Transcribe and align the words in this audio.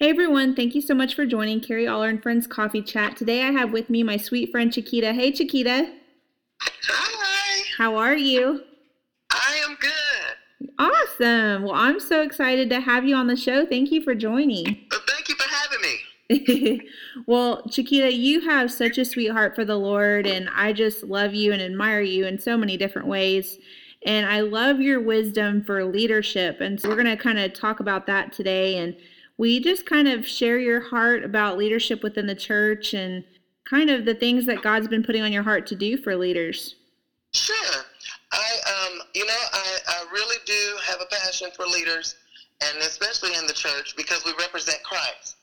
Hey 0.00 0.10
everyone, 0.10 0.54
thank 0.54 0.76
you 0.76 0.80
so 0.80 0.94
much 0.94 1.16
for 1.16 1.26
joining 1.26 1.60
Carrie 1.60 1.88
Aller 1.88 2.08
and 2.08 2.22
Friends 2.22 2.46
Coffee 2.46 2.82
Chat. 2.82 3.16
Today 3.16 3.42
I 3.42 3.50
have 3.50 3.72
with 3.72 3.90
me 3.90 4.04
my 4.04 4.16
sweet 4.16 4.52
friend 4.52 4.72
Chiquita. 4.72 5.12
Hey 5.12 5.32
Chiquita. 5.32 5.92
Hi. 6.60 7.62
How 7.76 7.96
are 7.96 8.14
you? 8.14 8.62
I 9.32 9.60
am 9.68 9.76
good. 9.80 10.70
Awesome. 10.78 11.64
Well, 11.64 11.74
I'm 11.74 11.98
so 11.98 12.22
excited 12.22 12.70
to 12.70 12.80
have 12.80 13.06
you 13.06 13.16
on 13.16 13.26
the 13.26 13.34
show. 13.34 13.66
Thank 13.66 13.90
you 13.90 14.00
for 14.00 14.14
joining. 14.14 14.86
Well, 14.88 15.00
thank 15.08 15.28
you 15.28 15.34
for 15.34 15.48
having 15.48 15.80
me. 15.82 16.88
well, 17.26 17.66
Chiquita, 17.68 18.14
you 18.14 18.42
have 18.42 18.70
such 18.70 18.98
a 18.98 19.04
sweet 19.04 19.32
heart 19.32 19.56
for 19.56 19.64
the 19.64 19.74
Lord, 19.74 20.28
and 20.28 20.48
I 20.54 20.74
just 20.74 21.02
love 21.02 21.34
you 21.34 21.52
and 21.52 21.60
admire 21.60 22.02
you 22.02 22.24
in 22.24 22.38
so 22.38 22.56
many 22.56 22.76
different 22.76 23.08
ways. 23.08 23.58
And 24.06 24.26
I 24.26 24.42
love 24.42 24.80
your 24.80 25.00
wisdom 25.00 25.64
for 25.64 25.84
leadership. 25.84 26.60
And 26.60 26.80
so 26.80 26.88
we're 26.88 27.02
going 27.02 27.06
to 27.06 27.16
kind 27.20 27.40
of 27.40 27.52
talk 27.52 27.80
about 27.80 28.06
that 28.06 28.32
today. 28.32 28.78
And 28.78 28.94
we 29.38 29.60
just 29.60 29.86
kind 29.86 30.08
of 30.08 30.26
share 30.26 30.58
your 30.58 30.80
heart 30.80 31.24
about 31.24 31.56
leadership 31.56 32.02
within 32.02 32.26
the 32.26 32.34
church 32.34 32.92
and 32.92 33.24
kind 33.64 33.88
of 33.88 34.04
the 34.04 34.14
things 34.14 34.46
that 34.46 34.62
God's 34.62 34.88
been 34.88 35.04
putting 35.04 35.22
on 35.22 35.32
your 35.32 35.44
heart 35.44 35.66
to 35.68 35.76
do 35.76 35.96
for 35.96 36.16
leaders. 36.16 36.74
Sure. 37.32 37.84
I, 38.32 38.88
um, 38.90 38.98
you 39.14 39.24
know, 39.24 39.32
I, 39.52 39.78
I 39.86 40.06
really 40.12 40.36
do 40.44 40.76
have 40.84 41.00
a 41.00 41.06
passion 41.06 41.50
for 41.54 41.66
leaders, 41.66 42.16
and 42.62 42.78
especially 42.78 43.34
in 43.36 43.46
the 43.46 43.52
church 43.52 43.94
because 43.96 44.24
we 44.24 44.32
represent 44.38 44.82
Christ. 44.82 45.36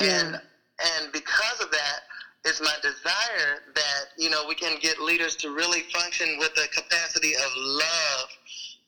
Yeah. 0.00 0.20
And 0.20 0.40
and 0.80 1.12
because 1.12 1.60
of 1.60 1.70
that, 1.70 2.00
it's 2.44 2.60
my 2.60 2.74
desire 2.82 3.62
that 3.74 4.04
you 4.16 4.30
know 4.30 4.44
we 4.48 4.54
can 4.54 4.78
get 4.80 5.00
leaders 5.00 5.36
to 5.36 5.54
really 5.54 5.82
function 5.92 6.36
with 6.38 6.54
the 6.54 6.68
capacity 6.72 7.34
of 7.34 7.50
love 7.56 8.28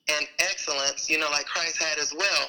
and 0.08 0.27
excellence, 0.38 1.08
you 1.08 1.19
know, 1.19 1.30
like 1.30 1.46
Christ 1.46 1.82
had 1.82 1.98
as 1.98 2.12
well 2.12 2.48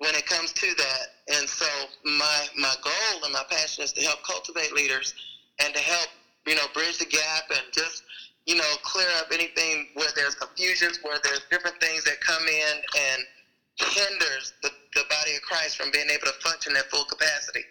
when 0.00 0.14
it 0.14 0.26
comes 0.26 0.52
to 0.52 0.74
that. 0.76 1.06
And 1.38 1.48
so 1.48 1.66
my 2.04 2.46
my 2.56 2.74
goal 2.82 3.24
and 3.24 3.32
my 3.32 3.44
passion 3.48 3.84
is 3.84 3.92
to 3.92 4.02
help 4.02 4.18
cultivate 4.24 4.72
leaders 4.72 5.14
and 5.62 5.72
to 5.72 5.80
help 5.80 6.08
you 6.46 6.56
know 6.56 6.66
bridge 6.74 6.98
the 6.98 7.04
gap 7.04 7.44
and 7.50 7.62
just 7.72 8.02
you 8.46 8.56
know 8.56 8.72
clear 8.82 9.08
up 9.18 9.28
anything 9.32 9.88
where 9.94 10.08
there's 10.16 10.34
confusions, 10.34 10.98
where 11.02 11.18
there's 11.22 11.42
different 11.50 11.78
things 11.80 12.04
that 12.04 12.20
come 12.20 12.42
in 12.48 12.76
and 12.98 13.22
hinders 13.76 14.52
the, 14.62 14.70
the 14.94 15.04
body 15.08 15.36
of 15.36 15.42
Christ 15.42 15.76
from 15.76 15.90
being 15.92 16.08
able 16.10 16.26
to 16.26 16.32
function 16.40 16.74
at 16.76 16.90
full 16.90 17.04
capacity. 17.04 17.64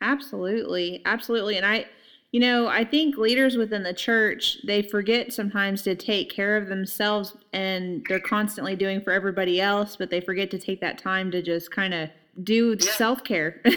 Absolutely. 0.00 1.02
Absolutely. 1.04 1.56
And 1.56 1.66
I 1.66 1.86
you 2.32 2.40
know, 2.40 2.68
I 2.68 2.84
think 2.84 3.16
leaders 3.16 3.56
within 3.56 3.82
the 3.82 3.94
church, 3.94 4.58
they 4.66 4.82
forget 4.82 5.32
sometimes 5.32 5.82
to 5.82 5.94
take 5.94 6.30
care 6.30 6.56
of 6.58 6.68
themselves 6.68 7.34
and 7.52 8.04
they're 8.08 8.20
constantly 8.20 8.76
doing 8.76 9.00
for 9.00 9.12
everybody 9.12 9.60
else, 9.60 9.96
but 9.96 10.10
they 10.10 10.20
forget 10.20 10.50
to 10.50 10.58
take 10.58 10.80
that 10.82 10.98
time 10.98 11.30
to 11.30 11.40
just 11.40 11.70
kind 11.70 11.94
of 11.94 12.10
do 12.44 12.76
Yeah. 12.78 12.92
self 12.92 13.24
care. 13.24 13.62
yeah, 13.64 13.74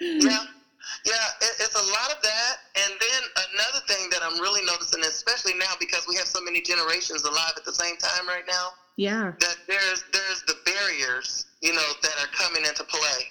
yeah, 0.00 1.26
it, 1.40 1.52
it's 1.60 1.74
a 1.74 1.86
lot 1.92 2.10
of 2.10 2.22
that. 2.22 2.56
And 2.76 2.94
then 2.98 3.22
another 3.52 3.84
thing 3.86 4.08
that 4.10 4.20
I'm 4.22 4.40
really 4.40 4.64
noticing, 4.64 5.02
especially 5.04 5.54
now 5.54 5.72
because 5.78 6.06
we 6.08 6.16
have 6.16 6.26
so 6.26 6.40
many 6.42 6.62
generations 6.62 7.24
alive 7.24 7.52
at 7.56 7.64
the 7.64 7.74
same 7.74 7.96
time 7.98 8.26
right 8.26 8.44
now, 8.48 8.70
yeah. 8.96 9.32
that 9.38 9.56
there's 9.68 10.02
there's 10.12 10.42
the 10.46 10.56
barriers, 10.64 11.46
you 11.60 11.74
know, 11.74 11.88
that 12.02 12.12
are 12.22 12.28
coming 12.32 12.64
into 12.64 12.84
play. 12.84 13.28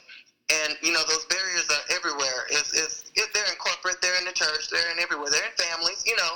And 0.52 0.75
you 0.81 0.91
know 0.91 1.03
those 1.07 1.25
barriers 1.25 1.69
are 1.69 1.95
everywhere. 1.95 2.47
It's, 2.49 2.73
it's 2.73 3.11
it, 3.16 3.30
they're 3.33 3.47
in 3.47 3.55
corporate, 3.57 4.02
they're 4.02 4.17
in 4.19 4.25
the 4.25 4.35
church, 4.35 4.69
they're 4.69 4.91
in 4.91 4.99
everywhere. 4.99 5.30
They're 5.31 5.45
in 5.45 5.58
families, 5.58 6.03
you 6.05 6.16
know, 6.17 6.33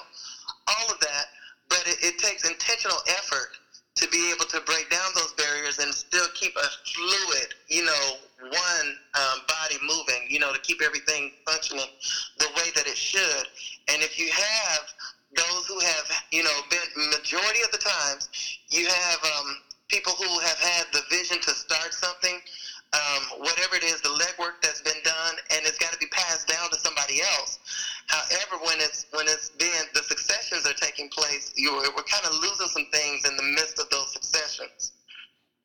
all 0.68 0.88
of 0.92 1.00
that. 1.00 1.26
But 1.68 1.84
it, 1.88 1.98
it 2.02 2.18
takes 2.20 2.48
intentional 2.48 2.98
effort 3.08 3.58
to 3.96 4.08
be 4.10 4.32
able 4.32 4.46
to 4.46 4.60
break 4.62 4.90
down 4.90 5.10
those 5.16 5.34
barriers 5.34 5.80
and 5.80 5.94
still 5.94 6.28
keep 6.34 6.56
a 6.56 6.68
fluid, 6.94 7.48
you 7.70 7.84
know, 7.86 8.04
one 8.44 8.88
um, 9.16 9.40
body 9.48 9.78
moving, 9.82 10.28
you 10.30 10.40
know, 10.40 10.52
to 10.52 10.60
keep 10.60 10.82
everything 10.84 11.32
functioning 11.48 11.88
the 12.40 12.48
way 12.58 12.70
that 12.76 12.88
it 12.88 12.98
should. 12.98 13.48
And 13.88 14.04
if 14.04 14.20
you 14.20 14.30
have 14.32 14.82
those 15.36 15.66
who 15.68 15.80
have, 15.80 16.06
you 16.32 16.44
know, 16.44 16.58
been 16.70 17.10
majority 17.10 17.62
of 17.64 17.72
the 17.72 17.78
times, 17.80 18.30
you 18.70 18.86
have 18.86 19.20
um, 19.24 19.58
people 19.88 20.14
who 20.14 20.40
have 20.40 20.60
had 20.60 20.86
the 20.92 21.02
vision 21.10 21.40
to 21.42 21.52
start 21.52 21.94
something, 21.94 22.40
um, 22.94 23.40
whatever 23.40 23.76
it 23.76 23.84
is, 23.84 24.02
the 24.02 24.10
legwork 24.10 24.62
that's 24.62 24.82
been 24.82 25.02
done, 25.04 25.36
and 25.52 25.66
it's 25.66 25.78
got 25.78 25.92
to 25.92 25.98
be 26.00 26.08
passed 26.12 26.48
down 26.48 26.70
to 26.70 26.78
somebody 26.80 27.22
else. 27.22 27.60
However, 28.08 28.64
when 28.66 28.78
it's 28.80 29.06
when 29.12 29.26
it's 29.28 29.50
being 29.50 29.86
the 29.94 30.04
successions 30.04 30.66
are 30.66 30.74
taking 30.74 31.10
place, 31.10 31.52
you 31.56 31.74
we're 31.74 32.04
kind 32.04 32.26
of 32.26 32.34
losing 32.42 32.68
some 32.68 32.86
things 32.92 33.26
in 33.28 33.36
the 33.38 33.44
midst 33.44 33.80
of 33.80 33.90
those 33.90 34.12
successions. 34.14 34.94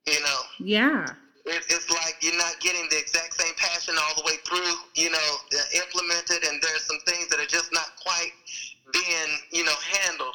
You 0.06 0.20
know, 0.20 0.40
Yeah. 0.58 1.06
it, 1.44 1.62
it's 1.68 1.90
like 1.90 2.16
you're 2.20 2.36
not 2.36 2.58
getting 2.60 2.88
the 2.90 2.98
exact 2.98 3.34
same 3.40 3.54
passion 3.56 3.94
all 3.98 4.14
the 4.16 4.24
way 4.26 4.36
through. 4.46 4.74
You 4.94 5.10
know, 5.10 5.30
uh, 5.54 5.58
implemented, 5.76 6.44
and 6.48 6.60
there's 6.62 6.84
some 6.84 6.98
things 7.06 7.28
that 7.28 7.38
are 7.40 7.46
just 7.46 7.72
not 7.72 7.94
quite 8.02 8.32
being 8.92 9.38
you 9.52 9.64
know 9.64 9.76
handled 10.02 10.34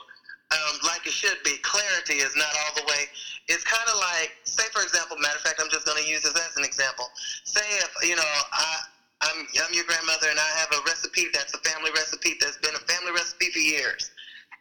um, 0.51 0.75
like 0.85 1.05
it 1.05 1.13
should 1.13 1.37
be. 1.43 1.57
Clarity 1.65 2.21
is 2.21 2.35
not 2.35 2.49
all 2.65 2.73
the 2.75 2.85
way. 2.87 3.09
It's 3.47 3.63
kind 3.63 3.87
of 3.89 3.97
like, 3.97 4.35
say 4.45 4.63
for 4.71 4.81
example, 4.83 5.17
matter 5.17 5.35
of 5.37 5.41
fact, 5.41 5.59
I'm 5.61 5.69
just 5.69 5.85
going 5.85 6.01
to 6.01 6.07
use 6.07 6.21
this 6.21 6.35
as 6.37 6.55
an 6.57 6.63
example. 6.63 7.09
Say 7.43 7.65
if 7.81 7.91
you 8.07 8.15
know 8.15 8.31
I. 8.53 8.77
I'm, 9.21 9.47
I'm 9.63 9.73
your 9.73 9.85
grandmother, 9.85 10.27
and 10.29 10.37
I 10.37 10.49
have 10.59 10.67
a 10.75 10.83
recipe 10.85 11.27
that's 11.33 11.53
a 11.55 11.57
family 11.59 11.89
recipe 11.95 12.35
that's 12.39 12.57
been 12.57 12.75
a 12.75 12.83
family 12.83 13.13
recipe 13.13 13.49
for 13.49 13.59
years. 13.59 14.11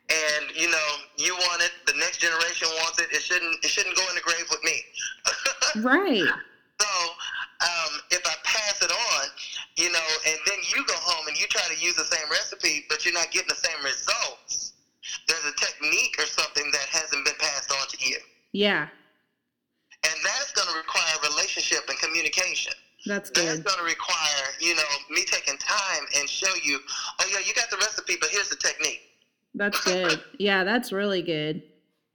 And 0.09 0.57
you 0.57 0.71
know, 0.71 0.89
you 1.19 1.35
want 1.35 1.61
it. 1.61 1.73
The 1.87 1.99
next 1.99 2.19
generation 2.19 2.69
wants 2.81 3.03
it. 3.03 3.11
It 3.13 3.21
shouldn't. 3.55 3.65
It 3.65 3.71
shouldn't 3.71 3.97
go 3.97 4.03
in 4.09 4.15
the 4.15 4.21
grave 4.21 4.47
with 4.51 4.63
me. 4.65 4.83
Right. 5.83 6.23
So 6.81 6.87
um, 6.87 7.93
if 8.13 8.25
I 8.25 8.35
pass 8.45 8.81
it 8.81 8.93
on, 8.93 9.27
you 9.77 9.91
know, 9.91 10.09
and 10.29 10.39
then 10.47 10.59
you 10.73 10.85
go 10.87 10.95
home 10.95 11.27
and 11.27 11.37
you 11.37 11.49
try 11.49 11.63
to 11.63 11.85
use 11.85 11.97
the 11.97 12.05
same 12.05 12.31
recipe, 12.31 12.85
but 12.89 13.05
you're 13.05 13.15
not 13.15 13.33
getting 13.33 13.49
the 13.49 13.57
same 13.57 13.83
results, 13.83 14.75
there's 15.27 15.45
a 15.45 15.53
technique 15.59 16.15
or 16.17 16.27
something 16.27 16.71
that 16.71 16.87
hasn't 16.91 17.25
been 17.25 17.35
passed 17.41 17.73
on 17.73 17.89
to 17.89 18.09
you. 18.09 18.19
Yeah. 18.53 18.87
And 20.05 20.15
that's 20.25 20.53
going 20.53 20.69
to 20.69 20.77
require 20.77 21.33
relationship 21.35 21.89
and 21.89 21.99
communication. 21.99 22.75
That's 23.05 23.31
good. 23.31 23.49
That's 23.49 23.61
going 23.61 23.79
to 23.79 23.85
require, 23.85 24.45
you 24.61 24.77
know, 24.77 24.83
me 25.11 25.25
taking 25.25 25.57
time 25.59 26.05
and 26.19 26.29
show 26.29 26.55
you, 26.63 26.79
oh, 27.21 27.27
yeah, 27.33 27.41
you 27.45 27.53
got 27.55 27.69
the 27.71 27.79
recipe, 27.79 28.15
but 28.21 28.31
here's 28.31 28.49
the 28.49 28.57
technique. 28.57 29.03
That's 29.55 29.83
good. 29.85 30.23
Yeah, 30.39 30.63
that's 30.63 30.93
really 30.93 31.23
good. 31.23 31.65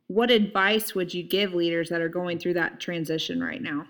What 0.09 0.31
advice 0.31 0.95
would 0.95 1.13
you 1.13 1.21
give 1.21 1.53
leaders 1.53 1.89
that 1.89 2.01
are 2.01 2.09
going 2.09 2.39
through 2.39 2.55
that 2.55 2.79
transition 2.79 3.39
right 3.39 3.61
now? 3.61 3.85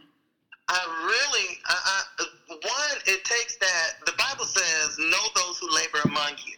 I 0.68 0.84
really, 1.08 1.58
I, 1.66 2.04
I, 2.20 2.26
one, 2.50 3.00
it 3.08 3.24
takes 3.24 3.56
that, 3.56 4.04
the 4.06 4.12
Bible 4.20 4.44
says, 4.44 5.00
know 5.00 5.26
those 5.34 5.58
who 5.60 5.74
labor 5.74 6.00
among 6.04 6.36
you. 6.46 6.56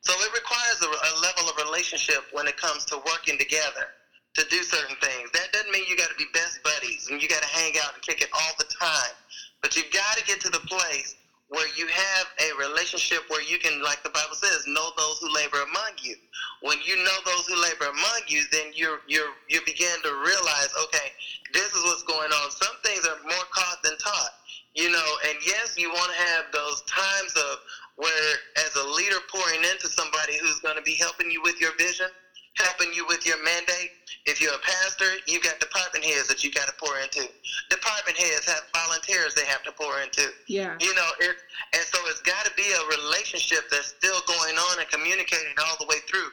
So 0.00 0.12
it 0.12 0.32
requires 0.34 0.82
a, 0.82 0.90
a 0.90 1.12
level 1.22 1.48
of 1.48 1.56
relationship 1.64 2.26
when 2.32 2.48
it 2.48 2.56
comes 2.56 2.84
to 2.86 2.96
working 3.06 3.38
together 3.38 3.94
to 4.34 4.44
do 4.50 4.64
certain 4.64 4.96
things. 4.96 5.30
That 5.30 5.52
doesn't 5.52 5.70
mean 5.70 5.84
you 5.88 5.96
got 5.96 6.10
to 6.10 6.16
be 6.16 6.26
best 6.34 6.58
buddies 6.64 7.08
and 7.08 7.22
you 7.22 7.28
got 7.28 7.42
to 7.42 7.48
hang 7.48 7.74
out 7.78 7.94
and 7.94 8.02
kick 8.02 8.22
it 8.22 8.28
all 8.34 8.52
the 8.58 8.66
time. 8.74 9.14
But 9.62 9.76
you've 9.76 9.92
got 9.92 10.18
to 10.18 10.24
get 10.24 10.40
to 10.40 10.50
the 10.50 10.58
place 10.66 11.14
where 11.54 11.68
you 11.76 11.86
have 11.86 12.26
a 12.42 12.58
relationship 12.58 13.22
where 13.28 13.42
you 13.42 13.58
can, 13.58 13.82
like 13.82 14.02
the 14.02 14.10
Bible 14.10 14.34
says, 14.34 14.64
know 14.66 14.90
those 14.96 15.18
who 15.18 15.32
labor 15.32 15.62
among 15.62 15.94
you. 16.02 16.16
When 16.62 16.78
you 16.84 16.96
know 16.96 17.18
those 17.24 17.46
who 17.46 17.60
labor 17.62 17.86
among 17.86 18.20
you, 18.26 18.42
then 18.52 18.72
you 18.74 18.98
you 19.06 19.30
you 19.48 19.60
begin 19.64 19.94
to 20.02 20.10
realize, 20.10 20.70
okay, 20.84 21.14
this 21.52 21.72
is 21.72 21.82
what's 21.84 22.02
going 22.02 22.30
on. 22.30 22.50
Some 22.50 22.74
things 22.82 23.06
are 23.06 23.22
more 23.22 23.46
caught 23.50 23.82
than 23.82 23.96
taught, 23.98 24.34
you 24.74 24.90
know. 24.90 25.10
And 25.28 25.38
yes, 25.46 25.76
you 25.78 25.90
want 25.90 26.12
to 26.12 26.18
have 26.34 26.44
those 26.52 26.82
times 26.82 27.34
of 27.36 27.58
where, 27.96 28.34
as 28.58 28.74
a 28.76 28.84
leader, 28.88 29.18
pouring 29.32 29.62
into 29.62 29.88
somebody 29.88 30.36
who's 30.38 30.58
going 30.60 30.76
to 30.76 30.82
be 30.82 30.94
helping 30.94 31.30
you 31.30 31.40
with 31.42 31.60
your 31.60 31.76
vision, 31.78 32.08
helping 32.56 32.92
you 32.92 33.06
with 33.06 33.26
your 33.26 33.42
mandate. 33.44 33.90
If 34.26 34.40
you're 34.40 34.54
a 34.54 34.64
pastor, 34.64 35.20
you've 35.26 35.42
got 35.42 35.60
department 35.60 36.04
heads 36.04 36.28
that 36.28 36.42
you 36.42 36.50
got 36.50 36.66
to 36.66 36.74
pour 36.80 36.96
into. 36.98 37.28
Department 37.68 38.16
heads 38.16 38.48
have 38.48 38.64
volunteers 38.72 39.34
they 39.34 39.44
have 39.44 39.62
to 39.64 39.72
pour 39.72 40.00
into. 40.00 40.32
Yeah. 40.48 40.76
You 40.80 40.94
know, 40.94 41.08
it, 41.20 41.36
and 41.76 41.84
so 41.84 41.98
it's 42.08 42.22
got 42.22 42.44
to 42.46 42.52
be 42.56 42.64
a 42.64 42.82
relationship 42.96 43.68
that's 43.70 43.92
still 43.92 44.20
going 44.26 44.56
on 44.56 44.80
and 44.80 44.88
communicating 44.88 45.52
all 45.60 45.76
the 45.78 45.86
way 45.86 46.00
through. 46.08 46.32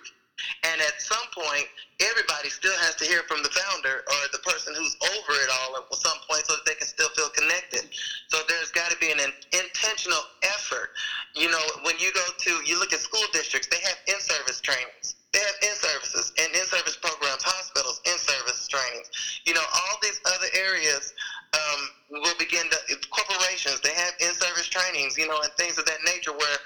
And 0.63 0.81
at 0.81 1.01
some 1.01 1.27
point, 1.35 1.67
everybody 1.99 2.49
still 2.49 2.75
has 2.79 2.95
to 2.95 3.05
hear 3.05 3.21
from 3.27 3.43
the 3.43 3.49
founder 3.49 4.01
or 4.07 4.21
the 4.31 4.39
person 4.39 4.73
who's 4.73 4.95
over 5.03 5.33
it 5.37 5.49
all 5.61 5.77
at 5.77 5.85
some 5.93 6.17
point 6.29 6.45
so 6.47 6.55
that 6.55 6.65
they 6.65 6.75
can 6.75 6.87
still 6.87 7.09
feel 7.09 7.29
connected. 7.29 7.91
So 8.27 8.39
there's 8.47 8.71
got 8.71 8.89
to 8.89 8.97
be 8.97 9.11
an 9.11 9.19
intentional 9.51 10.23
effort. 10.43 10.95
You 11.35 11.51
know, 11.51 11.61
when 11.83 11.99
you 11.99 12.11
go 12.13 12.25
to, 12.25 12.51
you 12.65 12.79
look 12.79 12.93
at 12.93 12.99
school 12.99 13.25
districts, 13.33 13.67
they 13.67 13.83
have 13.83 13.97
in-service 14.07 14.61
trainings. 14.61 15.15
They 15.33 15.39
have 15.39 15.55
in-services 15.63 16.33
and 16.39 16.51
in-service 16.53 16.97
programs, 16.99 17.43
hospitals, 17.43 18.01
in-service 18.05 18.67
trainings. 18.67 19.09
You 19.45 19.53
know, 19.53 19.63
all 19.63 19.95
these 20.01 20.19
other 20.27 20.47
areas 20.59 21.13
um, 21.53 21.81
will 22.23 22.37
begin 22.37 22.67
to, 22.67 22.77
corporations, 23.09 23.79
they 23.79 23.95
have 23.95 24.13
in-service 24.19 24.67
trainings, 24.67 25.17
you 25.17 25.27
know, 25.27 25.39
and 25.39 25.51
things 25.55 25.77
of 25.77 25.85
that 25.85 26.03
nature 26.05 26.31
where 26.31 26.59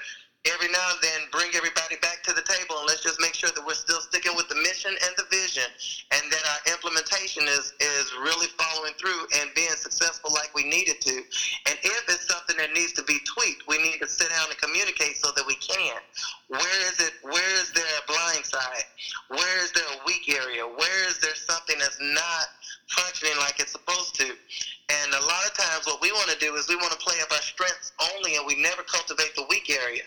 every 0.46 0.70
now 0.70 0.86
and 0.94 1.02
then 1.02 1.22
bring 1.32 1.50
everybody 1.54 1.98
back 2.02 2.22
to 2.22 2.34
the 2.34 2.42
table 2.46 2.78
and 2.78 2.86
let's 2.86 3.02
just 3.02 3.18
make 3.22 3.34
sure 3.34 3.50
that 3.50 3.66
we're 3.66 3.74
still 3.74 4.02
sticking 4.02 4.34
with 4.38 4.48
the 4.50 4.56
mission 4.62 4.94
and 4.94 5.14
the 5.18 5.26
vision 5.34 5.66
and 6.14 6.22
that 6.30 6.46
our 6.46 6.74
implementation 6.74 7.42
is 7.50 7.74
is 7.82 8.14
really 8.22 8.46
following 8.54 8.94
through 8.94 9.26
and 9.42 9.50
being 9.58 9.74
successful 9.74 10.30
like 10.38 10.54
we 10.54 10.62
needed 10.62 11.02
to 11.02 11.18
and 11.66 12.70
it 12.70 12.74
needs 12.74 12.94
to 12.94 13.04
be 13.04 13.20
tweaked. 13.26 13.68
We 13.68 13.78
need 13.78 14.00
to 14.02 14.08
sit 14.08 14.30
down 14.30 14.48
and 14.50 14.58
communicate 14.58 15.18
so 15.18 15.32
that 15.36 15.46
we 15.46 15.56
can. 15.56 16.00
Where 16.48 16.80
is 16.90 17.00
it? 17.00 17.14
Where 17.22 17.54
is 17.62 17.72
there 17.72 17.86
a 17.86 18.04
blind 18.08 18.46
side? 18.46 18.86
Where 19.30 19.64
is 19.64 19.72
there 19.72 19.86
a 19.86 20.00
weak 20.06 20.30
area? 20.30 20.66
Where 20.66 21.08
is 21.08 21.20
there 21.20 21.36
something 21.36 21.76
that's 21.80 22.00
not 22.02 22.46
functioning 22.90 23.38
like 23.40 23.60
it's 23.60 23.72
supposed 23.72 24.16
to? 24.16 24.26
And 24.26 25.14
a 25.14 25.22
lot 25.26 25.46
of 25.46 25.54
times, 25.58 25.86
what 25.86 26.02
we 26.02 26.12
want 26.12 26.30
to 26.30 26.40
do 26.40 26.56
is 26.56 26.70
we 26.70 26.76
want 26.76 26.92
to 26.92 27.02
play 27.02 27.16
up 27.22 27.32
our 27.32 27.42
strengths 27.42 27.92
only, 28.16 28.36
and 28.36 28.46
we 28.46 28.56
never 28.62 28.84
cultivate 28.84 29.36
the 29.36 29.46
weak 29.50 29.70
area. 29.70 30.04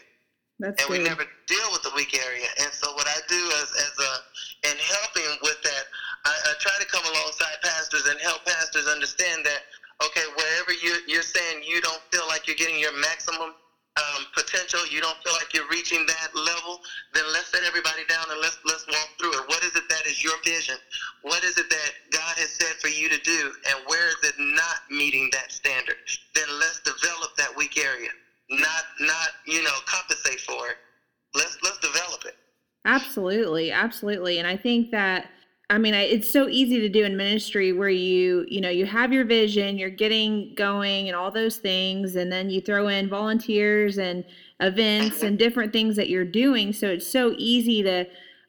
That's 0.58 0.82
and 0.82 0.90
good. 0.90 0.98
we 0.98 1.05
never 1.05 1.22
deal 1.46 1.69
with 1.70 1.82
the 1.82 1.94
weak 1.94 2.14
area. 2.14 2.46
And 2.62 2.72
so, 2.72 2.90
what 2.94 3.06
I 3.06 3.19
do 3.28 3.43
as 3.62 3.69
as 3.70 3.94
a 3.98 4.12
in 4.70 4.76
helping 4.78 5.31
with 5.43 5.62
that, 5.62 5.84
I, 6.25 6.34
I 6.34 6.52
try 6.58 6.75
to 6.78 6.87
come 6.87 7.05
alongside 7.06 7.62
pastors 7.62 8.06
and 8.06 8.19
help 8.20 8.44
pastors 8.46 8.87
understand 8.87 9.46
that 9.46 9.62
okay, 10.05 10.22
wherever 10.37 10.72
you're, 10.82 11.02
you're 11.06 11.26
saying 11.26 11.62
you 11.67 11.81
don't 11.81 12.02
feel 12.12 12.26
like 12.28 12.46
you're 12.46 12.56
getting 12.56 12.78
your 12.78 12.96
maximum 13.00 13.55
um, 13.98 14.22
potential, 14.32 14.78
you 14.87 15.00
don't 15.00 15.19
feel 15.25 15.32
like 15.32 15.52
you're 15.52 15.69
reaching 15.70 16.06
that 16.06 16.31
level, 16.34 16.78
then 17.14 17.25
let's 17.32 17.50
set 17.50 17.64
everybody 17.64 18.06
down 18.08 18.31
and 18.31 18.40
let's 18.40 18.56
let's 18.64 18.87
walk 18.87 19.10
through 19.19 19.34
it. 19.34 19.48
What 19.48 19.64
is 19.64 19.75
it 19.75 19.88
that 19.88 20.06
is 20.06 20.22
your 20.22 20.34
vision? 20.44 20.76
What 21.22 21.43
is 21.43 21.58
it 21.58 21.69
that 21.69 21.90
God 22.12 22.38
has 22.38 22.50
said 22.50 22.76
for 22.81 22.88
you 22.88 23.08
to 23.08 23.19
do, 23.22 23.52
and 23.69 23.76
where 23.88 24.06
is 24.06 24.22
it 24.22 24.34
not 24.38 24.87
meeting 24.88 25.28
that 25.32 25.50
standard? 25.50 25.96
Then 26.37 26.46
let's 26.60 26.78
develop 26.81 27.34
that 27.38 27.50
weak 27.56 27.76
area, 27.76 28.10
not 28.50 28.84
not 29.00 29.28
you 29.46 29.64
know 29.64 29.75
compensate 29.87 30.40
for 30.40 30.69
it. 30.69 30.76
Let's 31.34 31.58
let's 31.64 31.78
develop 31.78 32.25
it. 32.25 32.37
Absolutely, 32.88 33.70
absolutely. 33.70 34.38
And 34.38 34.46
I 34.49 34.56
think 34.56 34.90
that 34.90 35.26
I 35.70 35.76
mean, 35.76 35.93
I, 35.93 36.05
it's 36.05 36.26
so 36.26 36.49
easy 36.49 36.81
to 36.81 36.88
do 36.88 37.05
in 37.05 37.14
ministry 37.14 37.73
where 37.75 37.90
you, 37.90 38.46
you 38.49 38.58
know, 38.58 38.70
you 38.70 38.87
have 38.87 39.12
your 39.12 39.26
vision, 39.26 39.76
you're 39.76 39.90
getting 39.90 40.55
going 40.55 41.08
and 41.08 41.14
all 41.14 41.31
those 41.31 41.58
things, 41.58 42.17
and 42.17 42.32
then 42.32 42.49
you 42.49 42.62
throw 42.62 42.88
in 42.88 43.06
volunteers 43.06 43.99
and 43.99 44.25
events 44.61 45.23
and 45.23 45.38
different 45.38 45.70
things 45.75 45.94
that 45.96 46.08
you're 46.08 46.25
doing. 46.25 46.73
So 46.73 46.88
it's 46.88 47.06
so 47.06 47.35
easy 47.37 47.82
to 47.82 48.06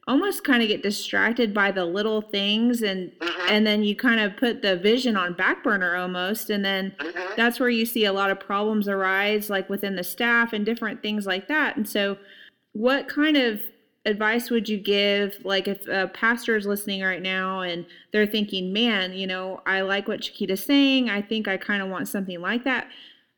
almost 0.08 0.44
kind 0.44 0.62
of 0.62 0.68
get 0.68 0.82
distracted 0.82 1.52
by 1.52 1.70
the 1.70 1.84
little 1.84 2.22
things 2.22 2.80
and 2.82 3.12
Mhm. 3.20 3.50
and 3.50 3.66
then 3.66 3.84
you 3.84 3.94
kind 3.94 4.18
of 4.18 4.34
put 4.38 4.62
the 4.62 4.76
vision 4.76 5.14
on 5.14 5.34
back 5.34 5.62
burner 5.62 5.94
almost 5.96 6.48
and 6.48 6.64
then 6.64 6.92
Mhm. 6.98 7.36
that's 7.36 7.60
where 7.60 7.68
you 7.68 7.84
see 7.84 8.06
a 8.06 8.12
lot 8.12 8.30
of 8.30 8.40
problems 8.40 8.88
arise 8.88 9.50
like 9.50 9.68
within 9.68 9.96
the 9.96 10.02
staff 10.02 10.54
and 10.54 10.64
different 10.64 11.02
things 11.02 11.26
like 11.26 11.48
that 11.48 11.76
and 11.76 11.86
so 11.88 12.16
what 12.72 13.08
kind 13.08 13.36
of 13.36 13.60
advice 14.06 14.50
would 14.50 14.68
you 14.68 14.78
give 14.78 15.36
like 15.44 15.68
if 15.68 15.86
a 15.88 16.08
pastor 16.08 16.56
is 16.56 16.66
listening 16.66 17.02
right 17.02 17.22
now 17.22 17.60
and 17.60 17.84
they're 18.12 18.26
thinking 18.26 18.72
man 18.72 19.12
you 19.12 19.26
know 19.26 19.60
i 19.66 19.82
like 19.82 20.08
what 20.08 20.22
chiquita's 20.22 20.64
saying 20.64 21.10
i 21.10 21.20
think 21.20 21.46
i 21.46 21.56
kind 21.56 21.82
of 21.82 21.88
want 21.88 22.08
something 22.08 22.40
like 22.40 22.64
that 22.64 22.88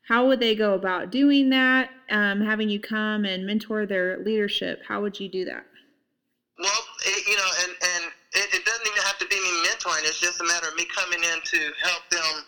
how 0.07 0.25
would 0.25 0.39
they 0.39 0.55
go 0.55 0.73
about 0.73 1.11
doing 1.11 1.49
that 1.49 1.89
um, 2.11 2.41
having 2.41 2.69
you 2.69 2.79
come 2.79 3.25
and 3.25 3.45
mentor 3.45 3.85
their 3.85 4.19
leadership 4.19 4.81
how 4.87 5.01
would 5.01 5.19
you 5.19 5.27
do 5.29 5.43
that 5.43 5.65
Well, 6.59 6.71
it, 7.05 7.27
you 7.27 7.35
know, 7.35 7.51
and 7.63 7.71
and 7.71 8.03
it, 8.33 8.61
it 8.61 8.65
doesn't 8.65 8.87
even 8.87 9.03
have 9.03 9.17
to 9.19 9.27
be 9.27 9.35
me 9.35 9.51
mentoring. 9.67 10.05
It's 10.05 10.19
just 10.19 10.41
a 10.41 10.43
matter 10.45 10.67
of 10.67 10.75
me 10.75 10.85
coming 10.85 11.19
in 11.23 11.39
to 11.41 11.59
help 11.81 12.03
them. 12.09 12.45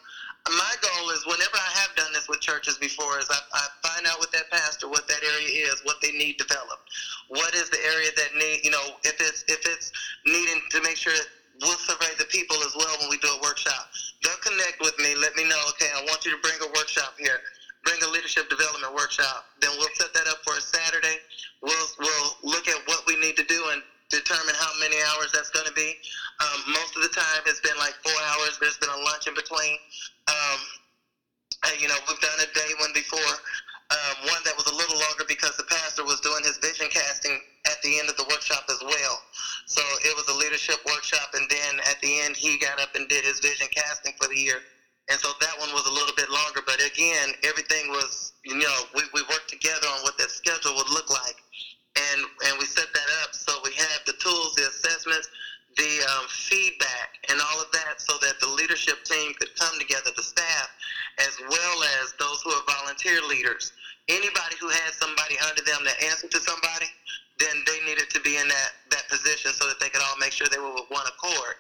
My 0.50 0.74
goal 0.82 1.10
is 1.10 1.26
whenever 1.26 1.58
I 1.58 1.72
have 1.82 1.96
done 1.96 2.14
this 2.14 2.30
with 2.30 2.40
churches 2.40 2.78
before 2.78 3.18
is 3.20 3.28
I, 3.30 3.40
I 3.54 3.66
find 3.88 4.06
out 4.06 4.20
with 4.20 4.32
that 4.32 4.50
pastor 4.52 4.88
what 4.88 5.08
that 5.08 5.24
area 5.24 5.66
is, 5.66 5.82
what 5.84 5.98
they 6.02 6.12
need 6.12 6.38
developed. 6.38 6.85
What 7.28 7.56
is 7.56 7.70
the 7.70 7.80
area 7.86 8.10
that 8.16 8.36
need, 8.36 8.60
you 8.64 8.72
know, 8.72 8.98
if 9.04 9.20
it's 9.20 9.44
if 9.48 9.66
it's 9.66 9.92
needing 10.26 10.62
to 10.72 10.82
make 10.82 10.98
sure 10.98 11.14
that 11.14 11.28
we'll 11.62 11.78
survey 11.78 12.12
the 12.18 12.26
people 12.26 12.58
as 12.66 12.76
well 12.76 12.96
when 13.00 13.10
we 13.10 13.18
do 13.18 13.30
a 13.30 13.40
workshop. 13.42 13.88
They'll 14.24 14.42
connect 14.44 14.82
with 14.82 14.98
me, 15.00 15.16
let 15.16 15.36
me 15.36 15.48
know, 15.48 15.60
okay, 15.70 15.88
I 15.96 16.02
want 16.04 16.26
you 16.26 16.32
to 16.32 16.38
bring 16.42 16.56
a 16.62 16.68
workshop 16.76 17.14
here. 17.18 17.40
Bring 17.84 18.02
a 18.02 18.08
leadership 18.10 18.50
development 18.50 18.94
workshop. 18.94 19.46
Then 19.62 19.70
we'll 19.78 19.94
set 19.94 20.12
that 20.14 20.28
up 20.28 20.40
for 20.44 20.58
a 20.58 20.62
Saturday. 20.62 21.18
We'll 21.62 21.88
we'll 22.00 22.32
look 22.44 22.68
at 22.68 22.82
what 22.88 23.06
we 23.08 23.16
need 23.16 23.38
to 23.38 23.46
do 23.46 23.62
and 23.72 23.82
determine 24.10 24.56
how 24.58 24.72
many 24.80 24.98
hours 25.14 25.32
that's 25.32 25.52
going 25.52 25.68
to 25.68 25.74
be. 25.74 25.94
Um, 26.42 26.74
most 26.74 26.96
of 26.98 27.04
the 27.04 27.10
time, 27.10 27.42
it's 27.46 27.62
been 27.62 27.78
like 27.78 27.94
four 28.04 28.18
hours. 28.34 28.58
There's 28.60 28.78
been 28.78 28.90
a 28.90 29.02
lunch 29.06 29.28
in 29.28 29.36
between. 29.36 29.78
Um, 30.28 30.60
and, 31.70 31.82
you 31.82 31.88
know, 31.88 31.98
we've 32.08 32.20
done 32.20 32.40
a 32.42 32.50
day 32.54 32.72
one 32.80 32.92
before, 32.94 33.34
um, 33.92 34.30
one 34.30 34.42
that 34.46 34.56
was 34.58 34.66
a 34.68 34.76
little 34.76 34.98
longer 34.98 35.26
because 35.28 35.56
the 35.58 35.66
pastor 35.66 36.04
was 36.06 36.20
doing 36.22 36.44
his 36.44 36.58
vision 36.58 36.88
casting 36.90 37.40
at 37.66 37.82
the 37.82 38.00
end 38.00 38.10
of 38.10 38.18
the 38.18 38.26
workshop 38.30 38.66
as 38.70 38.82
well. 38.86 39.22
So 39.66 39.82
it 40.06 40.16
was 40.16 40.28
a 40.30 40.38
leadership 40.38 40.78
workshop, 41.06 41.30
and 41.34 41.50
then 41.50 41.80
at 41.90 42.00
the 42.02 42.22
end, 42.22 42.36
he 42.36 42.58
got 42.58 42.80
up 42.82 42.96
and 42.96 43.08
did 43.08 43.24
his 43.26 43.40
vision 43.40 43.68
casting 43.76 44.14
for 44.20 44.28
the 44.28 44.40
year. 44.40 44.62
And 45.10 45.20
so 45.20 45.30
that 45.40 45.60
one 45.60 45.70
was 45.74 45.86
a 45.86 45.94
little 45.94 46.16
bit 46.16 46.30
longer, 46.30 46.62
but 46.66 46.82
again, 46.82 47.30
everything 47.44 47.90
was, 47.90 48.34
you 48.44 48.58
know, 48.58 48.78
we, 48.96 49.04
we 49.14 49.22
worked 49.30 49.50
together 49.50 49.88
on 49.88 50.02
what 50.02 50.18
that 50.18 50.32
schedule 50.32 50.76
would 50.76 50.90
look 50.90 51.10
like 51.12 51.36
and 51.96 52.22
and 52.48 52.54
we 52.60 52.66
set 52.66 52.88
that 52.94 53.10
up 53.24 53.34
so 53.34 53.54
we 53.64 53.72
have 53.74 54.02
the 54.06 54.14
tools, 54.20 54.56
the 54.56 54.68
assessments, 54.68 55.30
the 55.78 55.94
um, 56.16 56.26
feedback, 56.30 57.20
and 57.30 57.40
all 57.40 57.62
of 57.62 57.72
that, 57.72 58.00
so 58.00 58.16
that 58.22 58.40
the 58.40 58.48
leadership 58.48 59.04
team 59.04 59.34
could 59.40 59.56
come 59.60 59.78
together, 59.80 60.12
the 60.16 60.24
staff, 60.24 60.70
as 61.20 61.40
well 61.50 61.78
as 62.02 62.14
those 62.20 62.42
who 62.44 62.52
are 62.52 62.64
volunteer 62.68 63.22
leaders. 63.28 63.72
Anybody 64.08 64.56
who 64.60 64.70
has 64.70 64.96
somebody 64.96 65.36
under 65.50 65.64
them 65.64 65.82
that 65.86 65.98
answered 66.04 66.32
to 66.32 66.40
somebody, 66.40 66.88
then 67.40 67.64
they 67.66 67.80
needed 67.86 68.10
to 68.12 68.22
be 68.22 68.38
in 68.38 68.48
that 68.48 68.72
that 68.92 69.08
position 69.10 69.52
so 69.52 69.68
that 69.68 69.80
they 69.80 69.90
could 69.90 70.02
all 70.02 70.18
make 70.20 70.32
sure 70.32 70.48
they 70.52 70.60
were 70.60 70.74
with 70.74 70.90
one 70.90 71.08
accord. 71.08 71.56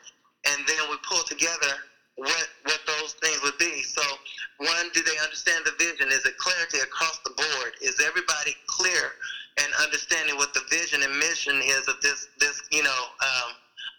And 0.45 0.62
then 0.68 0.77
we 0.91 0.98
pull 1.09 1.25
together 1.36 1.76
what 2.16 2.48
what 2.64 2.80
those 2.88 3.14
things 3.22 3.42
would 3.44 3.58
be. 3.58 3.84
So, 3.84 4.02
one, 4.58 4.88
do 4.94 5.04
they 5.04 5.18
understand 5.20 5.66
the 5.66 5.76
vision? 5.78 6.08
Is 6.10 6.26
it 6.26 6.38
clarity 6.38 6.80
across 6.80 7.20
the 7.26 7.32
board? 7.36 7.74
Is 7.82 8.00
everybody 8.00 8.56
clear 8.68 9.12
and 9.58 9.68
understanding 9.84 10.36
what 10.38 10.54
the 10.54 10.62
vision 10.70 11.04
and 11.04 11.12
mission 11.20 11.60
is 11.64 11.88
of 11.88 12.00
this 12.02 12.30
this 12.40 12.62
you 12.72 12.84
know 12.84 13.02
um, 13.20 13.52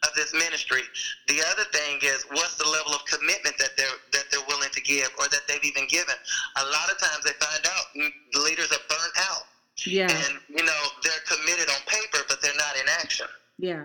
of 0.04 0.10
this 0.16 0.32
ministry? 0.32 0.80
The 1.28 1.42
other 1.52 1.64
thing 1.72 1.98
is 2.02 2.24
what's 2.30 2.56
the 2.56 2.68
level 2.68 2.94
of 2.94 3.04
commitment 3.04 3.58
that 3.58 3.76
they're 3.76 4.00
that 4.12 4.24
they're 4.30 4.46
willing 4.48 4.70
to 4.72 4.80
give 4.80 5.10
or 5.18 5.28
that 5.28 5.42
they've 5.46 5.64
even 5.64 5.86
given. 5.88 6.14
A 6.56 6.64
lot 6.64 6.88
of 6.90 6.96
times 6.98 7.24
they 7.24 7.36
find 7.36 7.66
out 7.68 7.84
the 8.32 8.40
leaders 8.40 8.72
are 8.72 8.84
burnt 8.88 9.16
out 9.28 9.44
yeah 9.84 10.08
and 10.08 10.38
you 10.48 10.64
know 10.64 10.82
they're 11.04 11.24
committed 11.28 11.68
on 11.68 11.76
paper 11.86 12.24
but 12.28 12.40
they're 12.40 12.56
not 12.56 12.74
in 12.80 12.88
action. 12.98 13.26
yeah 13.58 13.84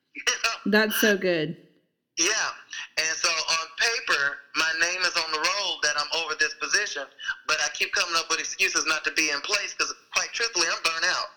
that's 0.66 1.00
so 1.00 1.16
good 1.16 1.56
Yeah. 2.18 2.48
And 3.00 3.16
so 3.16 3.30
on 3.32 3.66
paper, 3.80 4.36
my 4.54 4.68
name 4.84 5.00
is 5.00 5.16
on 5.16 5.32
the 5.32 5.40
roll 5.40 5.80
that 5.82 5.96
I'm 5.96 6.12
over 6.22 6.34
this 6.38 6.52
position, 6.60 7.04
but 7.48 7.56
I 7.64 7.68
keep 7.72 7.90
coming 7.92 8.14
up 8.16 8.28
with 8.28 8.38
excuses 8.38 8.84
not 8.86 9.02
to 9.04 9.12
be 9.12 9.30
in 9.30 9.40
place 9.40 9.72
because, 9.72 9.94
quite 10.12 10.28
truthfully, 10.36 10.68
I'm 10.68 10.82
burnt 10.84 11.06
out. 11.08 11.28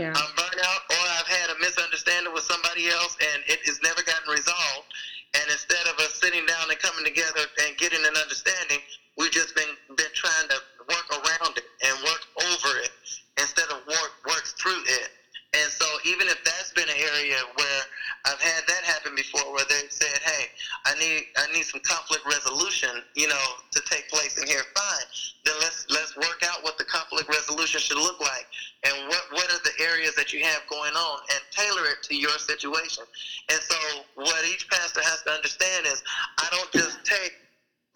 yeah 0.00 0.12
I'm 0.16 0.32
burnt 0.34 0.56
out, 0.64 0.82
or 0.88 1.04
I've 1.20 1.28
had 1.28 1.50
a 1.52 1.58
misunderstanding 1.60 2.32
with 2.32 2.44
somebody 2.48 2.88
else 2.88 3.14
and 3.20 3.44
it 3.46 3.60
has 3.68 3.78
never 3.84 4.00
gotten 4.02 4.32
resolved. 4.32 4.88
And 5.36 5.44
instead 5.52 5.84
of 5.86 6.00
us 6.00 6.16
sitting 6.16 6.46
down 6.48 6.70
and 6.72 6.78
coming 6.80 7.04
together 7.04 7.44
and 7.68 7.76
getting 7.76 8.00
an 8.00 8.16
understanding, 8.16 8.80
we've 9.20 9.30
just 9.36 9.52
been, 9.54 9.68
been 10.00 10.14
trying 10.16 10.48
to 10.48 10.58
work 10.88 11.08
around 11.12 11.60
it 11.60 11.68
and 11.84 11.92
work 12.08 12.24
over 12.40 12.72
it 12.80 12.90
instead 13.36 13.68
of 13.68 13.84
work, 13.86 14.12
work 14.24 14.48
through 14.56 14.80
it. 15.04 15.10
And 15.54 15.70
so 15.72 15.86
even 16.04 16.26
if 16.28 16.42
that's 16.44 16.72
been 16.72 16.88
an 16.88 17.00
area 17.00 17.36
where 17.56 17.82
I've 18.26 18.40
had 18.40 18.62
that 18.66 18.82
happen 18.84 19.14
before 19.14 19.46
where 19.54 19.64
they 19.70 19.88
said, 19.88 20.18
Hey, 20.20 20.44
I 20.84 20.98
need 20.98 21.22
I 21.38 21.46
need 21.52 21.64
some 21.64 21.80
conflict 21.80 22.26
resolution, 22.26 22.90
you 23.14 23.28
know, 23.28 23.46
to 23.72 23.80
take 23.88 24.08
place 24.08 24.36
in 24.36 24.46
here, 24.46 24.62
fine. 24.76 25.06
Then 25.44 25.54
let's 25.60 25.86
let's 25.88 26.14
work 26.16 26.42
out 26.44 26.62
what 26.62 26.76
the 26.76 26.84
conflict 26.84 27.28
resolution 27.28 27.80
should 27.80 27.96
look 27.96 28.20
like 28.20 28.46
and 28.84 29.08
what, 29.08 29.22
what 29.32 29.48
are 29.50 29.62
the 29.64 29.72
areas 29.82 30.14
that 30.16 30.32
you 30.32 30.44
have 30.44 30.60
going 30.86 30.96
on 30.96 31.18
and 31.34 31.40
tailor 31.50 31.90
it 31.90 32.02
to 32.02 32.14
your 32.14 32.38
situation. 32.38 33.04
And 33.50 33.60
so 33.60 33.76
what 34.14 34.44
each 34.46 34.68
pastor 34.68 35.00
has 35.02 35.22
to 35.22 35.30
understand 35.30 35.86
is 35.86 36.02
I 36.38 36.46
don't 36.50 36.70
just 36.72 37.04
take 37.04 37.34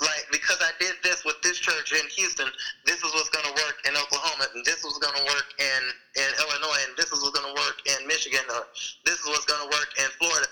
like 0.01 0.25
because 0.33 0.57
I 0.61 0.73
did 0.81 0.97
this 1.05 1.25
with 1.25 1.37
this 1.43 1.59
church 1.59 1.93
in 1.93 2.09
Houston, 2.17 2.49
this 2.87 2.97
is 3.05 3.13
what's 3.13 3.29
going 3.29 3.45
to 3.45 3.53
work 3.53 3.85
in 3.85 3.93
Oklahoma, 3.93 4.49
and 4.55 4.65
this 4.65 4.83
was 4.83 4.97
going 4.97 5.13
to 5.13 5.25
work 5.29 5.53
in 5.61 5.81
in 6.17 6.31
Illinois, 6.41 6.81
and 6.89 6.97
this 6.97 7.13
is 7.13 7.21
what's 7.23 7.39
going 7.39 7.55
to 7.55 7.61
work 7.61 7.85
in 7.85 8.09
Michigan, 8.09 8.41
or 8.49 8.65
this 9.05 9.21
is 9.21 9.27
what's 9.29 9.45
going 9.45 9.61
to 9.61 9.77
work 9.77 9.93
in 9.99 10.09
Florida. 10.17 10.49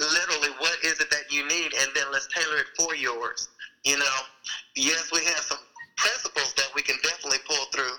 Literally, 0.00 0.56
what 0.58 0.78
is 0.84 1.00
it 1.00 1.10
that 1.10 1.30
you 1.30 1.46
need, 1.46 1.74
and 1.76 1.90
then 1.94 2.06
let's 2.12 2.28
tailor 2.32 2.64
it 2.64 2.72
for 2.80 2.96
yours. 2.96 3.48
You 3.84 3.98
know, 3.98 4.16
yes, 4.74 5.12
we 5.12 5.22
have 5.24 5.44
some 5.44 5.60
principles 5.96 6.54
that 6.54 6.72
we 6.74 6.80
can 6.80 6.96
definitely 7.02 7.44
pull 7.46 7.66
through. 7.74 7.92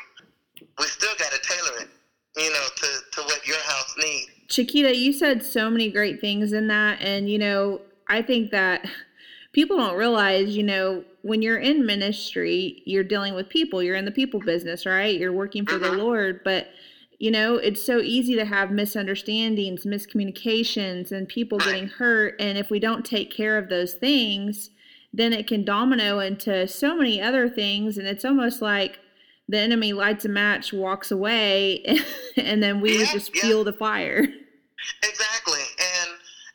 We 0.80 0.86
still 0.86 1.14
got 1.20 1.32
to 1.32 1.40
tailor 1.46 1.86
it, 1.86 1.90
you 2.38 2.50
know, 2.50 2.66
to 2.76 2.88
to 3.12 3.22
what 3.30 3.46
your 3.46 3.62
house 3.62 3.94
needs. 3.98 4.32
Chiquita, 4.50 4.96
you 4.96 5.08
said 5.20 5.44
so 5.44 5.70
many 5.70 5.92
great 5.92 6.20
things 6.22 6.54
in 6.54 6.68
that. 6.68 7.02
And, 7.02 7.30
you 7.30 7.38
know, 7.38 7.82
I 8.08 8.22
think 8.22 8.52
that 8.52 8.88
people 9.54 9.78
don't 9.78 9.98
realize, 9.98 10.56
you 10.56 10.64
know, 10.64 11.04
when 11.22 11.42
you're 11.42 11.58
in 11.60 11.86
ministry, 11.86 12.82
you're 12.86 13.04
dealing 13.04 13.36
with 13.36 13.50
people, 13.50 13.84
you're 13.84 13.96
in 13.96 14.06
the 14.06 14.12
people 14.12 14.40
business, 14.40 14.86
right? 14.86 15.20
You're 15.20 15.34
working 15.34 15.66
for 15.66 15.78
the 15.78 15.88
Mhm. 15.90 15.98
Lord. 15.98 16.42
But, 16.44 16.68
you 17.20 17.30
know, 17.30 17.56
it's 17.56 17.84
so 17.86 18.00
easy 18.00 18.36
to 18.36 18.46
have 18.46 18.72
misunderstandings, 18.72 19.86
miscommunications, 19.86 21.12
and 21.12 21.28
people 21.28 21.58
getting 21.58 21.88
hurt. 21.88 22.36
And 22.40 22.58
if 22.58 22.70
we 22.70 22.80
don't 22.80 23.04
take 23.06 23.32
care 23.32 23.58
of 23.58 23.70
those 23.70 23.94
things, 23.94 24.70
then 25.14 25.34
it 25.34 25.48
can 25.48 25.66
domino 25.66 26.20
into 26.20 26.68
so 26.68 26.96
many 26.96 27.22
other 27.22 27.50
things. 27.50 27.98
And 27.98 28.08
it's 28.08 28.24
almost 28.24 28.62
like 28.62 29.00
the 29.50 29.58
enemy 29.58 29.92
lights 29.92 30.24
a 30.26 30.30
match, 30.30 30.72
walks 30.72 31.12
away, 31.12 31.84
and 32.38 32.62
then 32.64 32.80
we 32.80 33.00
Yeah, 33.00 33.12
just 33.12 33.36
yeah. 33.36 33.42
fuel 33.42 33.64
the 33.64 33.74
fire. 33.74 34.28
Exactly. 35.04 35.62
And 35.80 36.12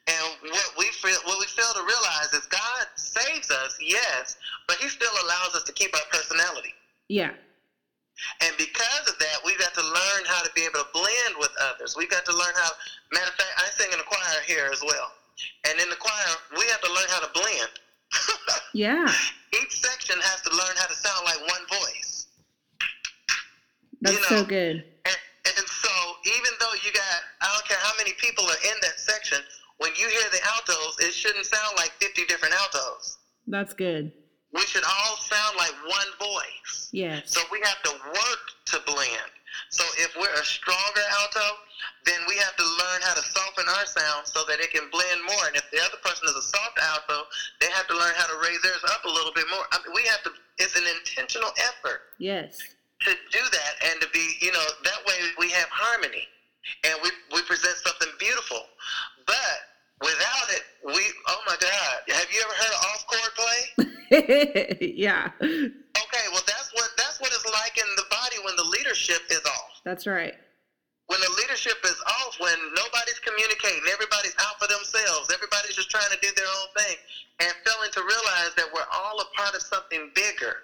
and 0.06 0.52
what 0.52 0.70
we 0.78 0.86
feel 1.00 1.16
what 1.24 1.38
we 1.38 1.46
fail 1.46 1.72
to 1.74 1.80
realize 1.80 2.32
is 2.32 2.46
God 2.46 2.86
saves 2.96 3.50
us, 3.50 3.76
yes, 3.80 4.36
but 4.68 4.76
he 4.76 4.88
still 4.88 5.12
allows 5.24 5.54
us 5.54 5.62
to 5.64 5.72
keep 5.72 5.94
our 5.94 6.06
personality. 6.12 6.74
Yeah. 7.08 7.32
And 8.42 8.54
because 8.56 9.08
of 9.08 9.18
that, 9.18 9.36
we've 9.44 9.58
got 9.58 9.74
to 9.74 9.82
learn 9.82 10.22
how 10.26 10.42
to 10.42 10.50
be 10.54 10.62
able 10.62 10.80
to 10.80 10.86
blend 10.92 11.34
with 11.38 11.50
others. 11.60 11.96
We've 11.96 12.10
got 12.10 12.24
to 12.26 12.32
learn 12.32 12.54
how 12.54 12.70
matter 13.12 13.26
of 13.28 13.34
fact, 13.34 13.50
I 13.58 13.66
sing 13.70 13.88
in 13.92 13.98
the 13.98 14.04
choir 14.04 14.40
here 14.46 14.70
as 14.72 14.82
well. 14.82 15.10
And 15.68 15.80
in 15.80 15.90
the 15.90 15.96
choir, 15.96 16.36
we 16.56 16.64
have 16.70 16.80
to 16.82 16.92
learn 16.92 17.08
how 17.08 17.20
to 17.20 17.30
blend. 17.32 17.70
Yeah. 18.74 19.06
Each 19.52 19.80
section 19.80 20.16
has 20.20 20.40
to 20.42 20.50
learn 20.50 20.76
how 20.76 20.86
to 20.86 20.94
sound 20.94 21.24
like 21.24 21.38
one 21.48 21.80
voice. 21.80 22.26
That's 24.02 24.16
You 24.16 24.20
know, 24.22 24.42
so 24.42 24.44
good. 24.44 24.84
And, 26.24 26.32
and 26.32 26.36
so, 26.36 26.40
even 26.40 26.52
though 26.60 26.74
you 26.84 26.92
got, 26.92 27.20
I 27.40 27.52
don't 27.52 27.68
care 27.68 27.78
how 27.80 27.92
many 27.98 28.12
people 28.18 28.44
are 28.44 28.62
in 28.64 28.76
that 28.82 28.98
section, 28.98 29.38
when 29.78 29.90
you 29.96 30.08
hear 30.08 30.28
the 30.32 30.40
altos, 30.54 30.96
it 31.00 31.12
shouldn't 31.12 31.46
sound 31.46 31.76
like 31.76 31.92
50 32.00 32.24
different 32.26 32.54
altos. 32.54 33.18
That's 33.46 33.74
good. 33.74 34.12
We 34.52 34.60
should 34.62 34.84
all 34.84 35.16
sound 35.16 35.56
like 35.56 35.74
one 35.82 36.10
voice. 36.18 36.88
Yes. 36.92 37.32
So 37.32 37.40
we 37.50 37.60
have 37.64 37.82
to 37.82 37.90
work 38.06 38.44
to 38.66 38.80
blend. 38.86 39.32
So 39.70 39.84
if 39.98 40.14
we're 40.16 40.32
a 40.34 40.44
stronger 40.44 41.02
alto, 41.20 41.58
then 42.06 42.20
we 42.28 42.36
have 42.36 42.56
to 42.56 42.62
learn 42.62 43.00
how 43.02 43.14
to 43.14 43.22
soften 43.22 43.66
our 43.68 43.86
sound 43.86 44.26
so 44.26 44.42
that 44.48 44.60
it 44.60 44.70
can 44.70 44.88
blend 44.90 45.20
more. 45.26 45.46
And 45.46 45.56
if 45.56 45.70
the 45.70 45.80
other 45.82 45.98
person 46.02 46.28
is 46.28 46.34
a 46.34 46.42
soft 46.42 46.78
alto, 46.82 47.26
they 47.60 47.70
have 47.70 47.86
to 47.88 47.94
learn 47.94 48.14
how 48.16 48.26
to 48.26 48.38
raise 48.42 48.62
theirs 48.62 48.82
up 48.90 49.04
a 49.04 49.08
little 49.08 49.32
bit 49.34 49.46
more. 49.50 49.64
I 49.72 49.78
mean, 49.84 49.94
we 49.94 50.02
have 50.08 50.22
to. 50.22 50.30
It's 50.58 50.76
an 50.76 50.84
intentional 50.86 51.50
effort 51.58 52.14
Yes. 52.18 52.58
To 53.04 53.12
do 53.30 53.40
that 53.52 53.72
and 53.90 54.00
to 54.00 54.08
be, 54.12 54.36
you 54.40 54.52
know, 54.52 54.64
that 54.84 55.00
way 55.06 55.14
we 55.38 55.50
have 55.50 55.68
harmony 55.70 56.26
and 56.84 56.94
we, 57.02 57.10
we 57.32 57.42
present 57.42 57.76
something 57.76 58.08
beautiful. 58.18 58.60
But 59.26 59.58
without 60.00 60.48
it, 60.50 60.62
we, 60.84 61.02
oh 61.28 61.40
my 61.46 61.56
God, 61.60 61.94
have 62.08 62.28
you 62.32 62.40
ever 62.44 62.54
heard 62.54 62.72
of 62.72 62.80
off 62.92 63.02
chord 63.08 63.32
play? 63.36 63.60
yeah. 64.96 65.30
Okay, 65.40 66.24
well 66.32 66.44
that's 66.46 66.70
what 66.74 66.90
that's 66.96 67.20
what 67.20 67.32
it's 67.32 67.46
like 67.46 67.78
in 67.78 67.88
the 67.96 68.04
body 68.10 68.36
when 68.44 68.56
the 68.56 68.64
leadership 68.64 69.22
is 69.30 69.40
off. 69.46 69.80
That's 69.84 70.06
right. 70.06 70.34
When 71.06 71.20
the 71.20 71.32
leadership 71.36 71.76
is 71.84 72.00
off, 72.06 72.40
when 72.40 72.56
nobody's 72.74 73.20
communicating, 73.20 73.84
everybody's 73.92 74.34
out 74.40 74.56
for 74.58 74.66
themselves, 74.66 75.28
everybody's 75.32 75.76
just 75.76 75.90
trying 75.90 76.08
to 76.08 76.18
do 76.22 76.32
their 76.34 76.48
own 76.48 76.68
thing, 76.80 76.96
and 77.40 77.52
failing 77.60 77.92
to 77.92 78.00
realize 78.00 78.56
that 78.56 78.72
we're 78.72 78.88
all 78.88 79.20
a 79.20 79.28
part 79.36 79.54
of 79.54 79.62
something 79.62 80.10
bigger. 80.14 80.56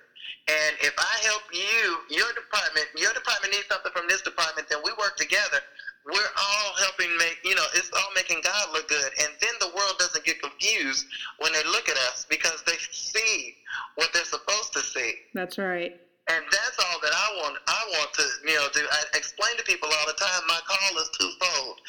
And 0.51 0.75
if 0.83 0.95
I 0.99 1.15
help 1.23 1.47
you, 1.53 2.03
your 2.11 2.33
department, 2.35 2.87
your 2.99 3.13
department 3.15 3.55
needs 3.55 3.71
something 3.71 3.93
from 3.95 4.09
this 4.09 4.23
department, 4.23 4.67
then 4.69 4.81
we 4.83 4.91
work 4.99 5.17
together. 5.17 5.63
We're 6.07 6.35
all 6.35 6.71
helping 6.81 7.15
make, 7.19 7.39
you 7.45 7.55
know, 7.55 7.67
it's 7.75 7.91
all 7.93 8.11
making 8.17 8.41
God 8.43 8.73
look 8.73 8.89
good. 8.89 9.13
And 9.21 9.31
then 9.41 9.55
the 9.61 9.69
world 9.77 9.95
doesn't 9.99 10.25
get 10.25 10.43
confused 10.43 11.07
when 11.39 11.53
they 11.53 11.63
look 11.65 11.89
at 11.89 11.97
us 12.11 12.27
because 12.29 12.65
they 12.67 12.79
see 12.91 13.55
what 13.95 14.09
they're 14.13 14.25
supposed 14.25 14.73
to 14.73 14.81
see. 14.81 15.15
That's 15.35 15.59
right. 15.59 15.95
And 16.31 16.45
that's 16.47 16.79
all 16.79 16.99
that 17.03 17.11
I 17.11 17.27
want. 17.43 17.59
I 17.67 17.83
want 17.99 18.15
to, 18.15 18.25
you 18.47 18.55
know, 18.55 18.69
do. 18.73 18.87
I 18.87 19.03
explain 19.19 19.57
to 19.57 19.65
people 19.65 19.89
all 19.91 20.07
the 20.07 20.15
time. 20.15 20.43
My 20.47 20.61
call 20.63 20.99
is 21.03 21.11
twofold. 21.19 21.81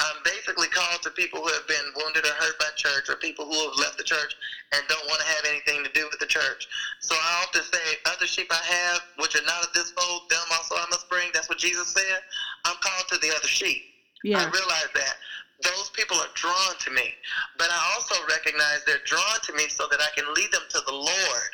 I'm 0.00 0.20
basically 0.22 0.68
called 0.68 1.00
to 1.02 1.10
people 1.10 1.40
who 1.40 1.48
have 1.48 1.66
been 1.66 1.86
wounded 1.96 2.26
or 2.26 2.34
hurt 2.36 2.58
by 2.58 2.68
church, 2.76 3.08
or 3.08 3.16
people 3.16 3.46
who 3.46 3.56
have 3.56 3.78
left 3.78 3.96
the 3.96 4.04
church 4.04 4.36
and 4.72 4.82
don't 4.88 5.06
want 5.08 5.20
to 5.20 5.26
have 5.26 5.44
anything 5.48 5.82
to 5.84 5.90
do 5.96 6.05
the 6.26 6.40
church. 6.40 6.66
So 7.00 7.14
I 7.14 7.42
often 7.44 7.62
say, 7.62 7.96
"Other 8.06 8.26
sheep 8.26 8.48
I 8.50 8.62
have, 8.64 9.02
which 9.18 9.36
are 9.36 9.46
not 9.46 9.64
of 9.64 9.72
this 9.74 9.92
fold, 9.92 10.22
them 10.30 10.46
also 10.52 10.76
I 10.76 10.86
must 10.90 11.08
bring." 11.08 11.30
That's 11.32 11.48
what 11.48 11.58
Jesus 11.58 11.92
said. 11.92 12.20
I'm 12.64 12.76
called 12.82 13.08
to 13.08 13.18
the 13.18 13.34
other 13.36 13.48
sheep. 13.48 13.84
I 14.34 14.44
realize 14.50 14.90
that. 14.94 15.16
Those 15.64 15.90
people 15.90 16.18
are 16.18 16.28
drawn 16.34 16.76
to 16.80 16.90
me. 16.90 17.16
But 17.58 17.70
I 17.70 17.92
also 17.94 18.16
recognize 18.28 18.84
they're 18.84 18.98
drawn 19.06 19.40
to 19.44 19.54
me 19.54 19.68
so 19.68 19.86
that 19.90 20.00
I 20.00 20.10
can 20.16 20.32
lead 20.34 20.52
them 20.52 20.64
to 20.70 20.82
the 20.86 20.92
Lord. 20.92 21.50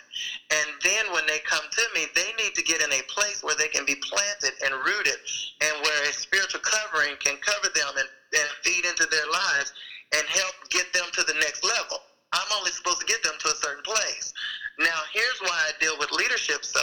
And 0.50 0.68
then 0.82 1.12
when 1.12 1.26
they 1.26 1.40
come 1.40 1.64
to 1.70 1.84
me, 1.94 2.06
they 2.14 2.32
need 2.42 2.54
to 2.54 2.62
get 2.64 2.82
in 2.82 2.92
a 2.92 3.02
place 3.08 3.42
where 3.42 3.56
they 3.56 3.68
can 3.68 3.84
be 3.86 3.96
planted 4.02 4.54
and 4.64 4.74
rooted 4.74 5.18
and 5.62 5.82
where 5.82 6.02
a 6.10 6.12
spiritual 6.12 6.60
covering 6.62 7.16
can 7.20 7.36
cover 7.38 7.68
them 7.74 7.94
and, 7.98 8.08
and 8.34 8.50
feed 8.64 8.84
into 8.86 9.06
their 9.10 9.26
lives 9.30 9.72
and 10.16 10.26
help 10.28 10.54
get 10.70 10.92
them 10.92 11.06
to 11.14 11.24
the 11.24 11.34
next 11.34 11.64
level. 11.64 11.98
I'm 12.32 12.48
only 12.58 12.72
supposed 12.72 13.00
to 13.00 13.06
get 13.06 13.22
them 13.22 13.34
to 13.40 13.48
a 13.48 13.56
certain 13.56 13.82
place. 13.84 14.32
Now, 14.78 14.98
here's 15.12 15.38
why 15.40 15.68
I 15.68 15.70
deal 15.80 15.94
with 15.98 16.10
leadership 16.12 16.64
so, 16.64 16.80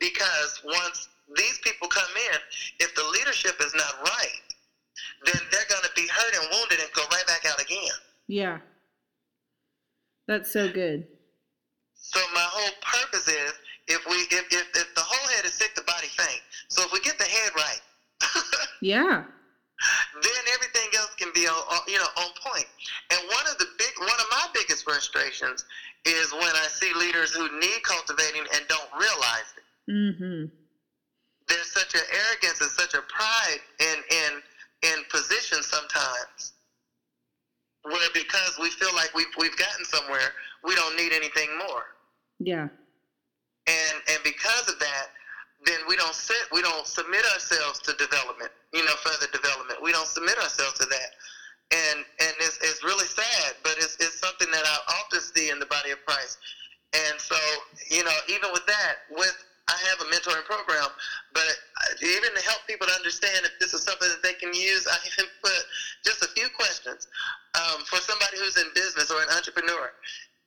because 0.00 0.60
once 0.64 1.08
these 1.36 1.58
people 1.62 1.88
come 1.88 2.10
in, 2.32 2.38
if 2.80 2.94
the 2.94 3.04
leadership 3.04 3.54
is 3.60 3.74
not 3.74 3.94
right, 4.04 4.40
then 5.24 5.40
they're 5.50 5.68
going 5.68 5.82
to 5.82 5.90
be 5.96 6.06
hurt 6.08 6.34
and 6.34 6.48
wounded 6.52 6.80
and 6.80 6.88
go 6.94 7.02
right 7.10 7.26
back 7.26 7.44
out 7.50 7.60
again. 7.60 7.96
Yeah. 8.28 8.58
That's 10.28 10.52
so 10.52 10.70
good. 10.70 11.06
So 11.94 12.20
my 12.34 12.44
whole 12.44 12.72
purpose 12.82 13.28
is 13.28 13.52
if 13.88 14.04
we 14.06 14.16
if, 14.16 14.44
if, 14.52 14.66
if 14.74 14.94
the 14.94 15.00
whole 15.00 15.28
head 15.34 15.44
is 15.44 15.54
sick, 15.54 15.74
the 15.74 15.82
body 15.82 16.08
faint. 16.08 16.40
So 16.68 16.82
if 16.84 16.92
we 16.92 17.00
get 17.00 17.18
the 17.18 17.24
head 17.24 17.52
right, 17.56 17.80
Yeah. 18.80 19.24
then 20.22 20.42
everything 20.54 20.88
else 20.98 21.14
can 21.16 21.30
be 21.34 21.46
on, 21.46 21.54
on 21.54 21.80
you 21.88 21.98
know 21.98 22.06
on 22.18 22.30
point. 22.44 22.66
And 23.10 23.20
one 23.28 23.46
of 23.50 23.58
the 23.58 23.66
big 23.78 23.90
one 23.98 24.10
of 24.20 24.26
my 24.30 24.46
biggest 24.54 24.84
frustrations 24.84 25.64
is 26.04 26.32
when 26.32 26.42
I 26.42 26.66
see 26.68 26.92
leaders 26.94 27.32
who 27.34 27.48
need 27.60 27.82
cultivating 27.84 28.42
and 28.54 28.62
don't 28.68 28.90
realize 28.98 29.48
it. 29.56 29.90
Mm-hmm. 29.92 30.44
There's 31.48 31.70
such 31.72 31.94
an 31.94 32.02
arrogance 32.12 32.60
and 32.60 32.70
such 32.70 32.94
a 32.94 33.02
pride 33.02 33.60
in 33.80 33.96
in 34.10 34.42
in 34.90 35.04
position 35.10 35.62
sometimes 35.62 36.52
where 37.84 38.08
because 38.14 38.58
we 38.60 38.70
feel 38.70 38.94
like 38.94 39.10
we've 39.14 39.32
we've 39.38 39.56
gotten 39.56 39.84
somewhere, 39.84 40.32
we 40.64 40.74
don't 40.74 40.96
need 40.96 41.12
anything 41.12 41.48
more. 41.58 41.84
Yeah. 42.38 42.68
and 43.68 43.96
and 44.10 44.18
because 44.24 44.68
of 44.68 44.78
that 44.80 45.06
then 45.64 45.78
we 45.88 45.94
don't 45.94 46.14
sit 46.14 46.42
we 46.52 46.60
don't 46.62 46.86
submit 46.86 47.24
ourselves 47.32 47.78
to 47.80 47.92
development 47.94 48.50
you 48.72 48.84
know 48.84 48.94
further 49.04 49.30
development 49.30 49.80
we 49.80 49.92
don't 49.92 50.08
submit 50.08 50.36
ourselves 50.38 50.76
to 50.80 50.86
that 50.86 51.10
and 51.72 52.04
and 52.20 52.34
it's, 52.40 52.58
it's 52.62 52.84
really 52.84 53.06
sad 53.06 53.56
but 53.62 53.72
it's, 53.78 53.96
it's 54.00 54.20
something 54.20 54.50
that 54.50 54.64
i 54.64 54.76
often 55.00 55.20
see 55.20 55.50
in 55.50 55.58
the 55.58 55.66
body 55.66 55.90
of 55.90 55.98
christ 56.04 56.38
and 56.92 57.20
so 57.20 57.36
you 57.90 58.04
know 58.04 58.16
even 58.28 58.50
with 58.52 58.64
that 58.66 59.08
with 59.10 59.36
i 59.68 59.76
have 59.88 60.00
a 60.06 60.08
mentoring 60.12 60.44
program 60.44 60.88
but 61.32 61.56
even 62.02 62.28
to 62.34 62.42
help 62.44 62.60
people 62.68 62.86
to 62.86 62.92
understand 62.94 63.44
if 63.44 63.52
this 63.60 63.72
is 63.74 63.82
something 63.82 64.08
that 64.08 64.22
they 64.22 64.34
can 64.34 64.52
use 64.52 64.86
i 64.86 64.96
even 65.12 65.30
put 65.42 65.62
just 66.04 66.22
a 66.22 66.28
few 66.36 66.48
questions 66.56 67.08
um, 67.56 67.82
for 67.84 67.96
somebody 67.96 68.36
who's 68.38 68.56
in 68.56 68.68
business 68.74 69.10
or 69.10 69.22
an 69.22 69.28
entrepreneur 69.36 69.90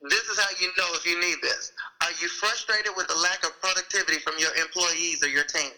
this 0.09 0.27
is 0.29 0.37
how 0.39 0.49
you 0.59 0.67
know 0.77 0.89
if 0.93 1.05
you 1.05 1.19
need 1.19 1.37
this. 1.41 1.71
Are 2.01 2.11
you 2.21 2.27
frustrated 2.27 2.91
with 2.95 3.07
the 3.07 3.15
lack 3.15 3.43
of 3.43 3.59
productivity 3.61 4.19
from 4.19 4.35
your 4.37 4.53
employees 4.55 5.23
or 5.23 5.29
your 5.29 5.45
team? 5.45 5.71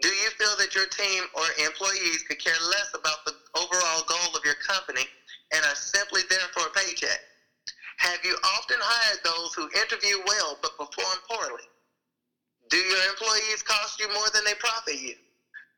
Do 0.00 0.08
you 0.08 0.30
feel 0.34 0.56
that 0.58 0.74
your 0.74 0.86
team 0.86 1.22
or 1.34 1.46
employees 1.64 2.24
could 2.26 2.42
care 2.42 2.58
less 2.70 2.90
about 2.94 3.24
the 3.24 3.34
overall 3.54 4.02
goal 4.08 4.34
of 4.34 4.44
your 4.44 4.58
company 4.66 5.06
and 5.52 5.64
are 5.64 5.74
simply 5.74 6.22
there 6.28 6.50
for 6.52 6.66
a 6.66 6.74
paycheck? 6.74 7.20
Have 7.98 8.18
you 8.24 8.36
often 8.58 8.78
hired 8.80 9.22
those 9.22 9.54
who 9.54 9.70
interview 9.80 10.18
well 10.26 10.58
but 10.62 10.76
perform 10.76 11.18
poorly? 11.30 11.62
Do 12.70 12.76
your 12.76 13.02
employees 13.10 13.62
cost 13.62 14.00
you 14.00 14.08
more 14.12 14.28
than 14.34 14.44
they 14.44 14.54
profit 14.58 14.98
you? 14.98 15.14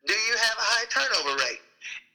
Do 0.07 0.13
you 0.13 0.35
have 0.35 0.57
a 0.57 0.67
high 0.75 0.87
turnover 0.89 1.37
rate? 1.37 1.61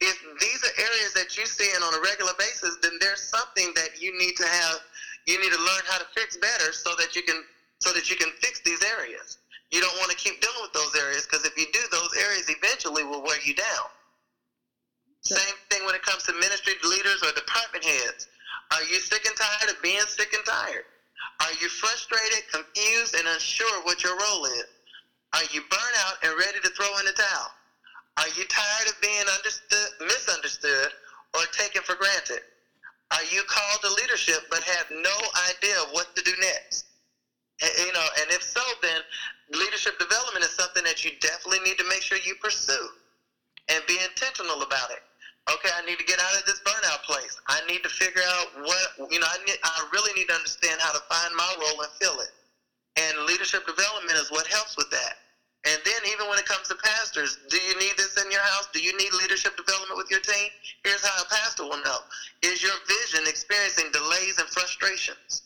If 0.01 0.17
these 0.41 0.61
are 0.63 0.75
areas 0.83 1.13
that 1.13 1.37
you 1.37 1.45
see 1.45 1.71
in 1.71 1.81
on 1.83 1.93
a 1.93 2.01
regular 2.01 2.33
basis, 2.37 2.77
then 2.81 2.99
there's 2.99 3.21
something 3.21 3.71
that 3.75 4.01
you 4.01 4.11
need 4.17 4.35
to 4.37 4.47
have 4.47 4.79
you 5.25 5.39
need 5.39 5.53
to 5.53 5.59
learn 5.59 5.83
how 5.87 5.99
to 5.99 6.05
fix 6.13 6.35
better 6.35 6.73
so 6.73 6.95
that 6.99 7.15
you 7.15 7.23
can 7.23 7.41
so 7.79 7.93
that 7.93 8.09
you 8.09 8.15
can 8.15 8.29
fix 8.41 8.59
these 8.61 8.83
areas. 8.83 9.37
You 9.73 9.81
don't 9.81 9.97
want 9.97 10.11
to 10.13 10.17
keep 10.21 10.37
dealing 10.39 10.61
with 10.61 10.71
those 10.77 10.93
areas 10.93 11.25
because 11.25 11.49
if 11.49 11.57
you 11.57 11.65
do, 11.73 11.81
those 11.89 12.13
areas 12.21 12.45
eventually 12.45 13.03
will 13.03 13.25
wear 13.25 13.41
you 13.41 13.55
down. 13.57 13.89
Same 15.25 15.57
thing 15.71 15.83
when 15.89 15.95
it 15.95 16.05
comes 16.05 16.21
to 16.29 16.33
ministry 16.33 16.73
leaders 16.85 17.25
or 17.25 17.33
department 17.33 17.83
heads. 17.83 18.27
Are 18.69 18.83
you 18.83 19.01
sick 19.01 19.25
and 19.25 19.35
tired 19.35 19.73
of 19.73 19.81
being 19.81 20.05
sick 20.05 20.29
and 20.31 20.45
tired? 20.45 20.85
Are 21.41 21.53
you 21.59 21.69
frustrated, 21.69 22.45
confused, 22.53 23.15
and 23.17 23.27
unsure 23.27 23.81
what 23.81 24.03
your 24.03 24.13
role 24.13 24.45
is? 24.45 24.69
Are 25.33 25.47
you 25.49 25.61
burnt 25.71 25.97
out 26.05 26.21
and 26.21 26.37
ready 26.37 26.59
to 26.61 26.69
throw 26.69 26.93
in 26.99 27.05
the 27.05 27.17
towel? 27.17 27.49
Are 28.17 28.29
you 28.37 28.45
tired 28.45 28.87
of 28.93 29.01
being 29.01 29.25
understood, 29.25 29.89
misunderstood 30.05 30.89
or 31.33 31.49
taken 31.49 31.81
for 31.81 31.95
granted? 31.95 32.45
Are 33.09 33.25
you 33.33 33.41
called 33.49 33.81
to 33.81 33.89
leadership 33.89 34.45
but 34.51 34.61
have 34.61 34.85
no 34.91 35.17
idea 35.49 35.81
of 35.81 35.89
what 35.97 36.15
to 36.15 36.21
do 36.21 36.33
next? 36.39 36.85
And, 37.61 37.71
you 37.87 37.93
know, 37.93 38.07
and 38.21 38.31
if 38.31 38.43
so, 38.43 38.61
then 38.81 39.01
leadership 39.55 39.97
development 39.99 40.45
is 40.45 40.51
something 40.51 40.83
that 40.83 41.03
you 41.03 41.11
definitely 41.19 41.59
need 41.59 41.77
to 41.77 41.87
make 41.89 42.01
sure 42.01 42.17
you 42.17 42.35
pursue 42.35 42.89
and 43.69 43.81
be 43.87 43.97
intentional 44.03 44.61
about 44.61 44.91
it. 44.91 45.01
Okay, 45.51 45.69
I 45.75 45.85
need 45.85 45.99
to 45.99 46.05
get 46.05 46.19
out 46.19 46.39
of 46.39 46.45
this 46.45 46.61
burnout 46.61 47.03
place. 47.03 47.35
I 47.47 47.59
need 47.67 47.83
to 47.83 47.89
figure 47.89 48.23
out 48.39 48.47
what 48.63 49.11
you 49.11 49.19
know. 49.19 49.27
I 49.27 49.37
need, 49.45 49.57
I 49.63 49.87
really 49.91 50.13
need 50.13 50.27
to 50.29 50.35
understand 50.35 50.79
how 50.79 50.93
to 50.93 51.01
find 51.09 51.35
my 51.35 51.55
role 51.59 51.81
and 51.81 51.91
fill 51.99 52.19
it. 52.19 52.31
And 52.95 53.25
leadership 53.25 53.65
development 53.67 54.17
is 54.17 54.31
what 54.31 54.47
helps 54.47 54.77
with 54.77 54.89
that. 54.91 55.15
And 55.65 55.79
then 55.85 56.01
even 56.11 56.27
when 56.27 56.39
it 56.39 56.45
comes 56.45 56.67
to 56.69 56.75
pastors, 56.75 57.37
do 57.49 57.57
you 57.57 57.77
need 57.79 57.93
this 57.97 58.21
in 58.21 58.31
your 58.31 58.41
house? 58.41 58.67
Do 58.73 58.79
you 58.79 58.95
need 58.97 59.13
leadership 59.13 59.55
development 59.55 59.97
with 59.97 60.11
your 60.11 60.19
team? 60.19 60.49
Here's 60.83 61.05
how 61.05 61.23
a 61.23 61.25
pastor 61.27 61.63
will 61.63 61.81
know. 61.83 61.99
Is 62.41 62.61
your 62.61 62.75
vision 62.87 63.27
experiencing 63.27 63.91
delays 63.91 64.39
and 64.39 64.47
frustrations? 64.49 65.43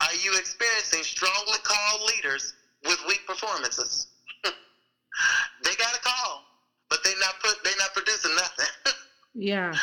Are 0.00 0.14
you 0.24 0.36
experiencing 0.38 1.02
strongly 1.02 1.58
called 1.62 2.02
leaders 2.08 2.54
with 2.84 2.98
weak 3.06 3.20
performances? 3.26 4.06
they 4.44 5.74
got 5.76 5.94
a 5.94 6.00
call, 6.00 6.46
but 6.88 7.02
they 7.04 7.14
not 7.20 7.34
put 7.42 7.56
they 7.64 7.72
not 7.78 7.92
producing 7.92 8.34
nothing. 8.34 8.72
yeah. 9.34 9.74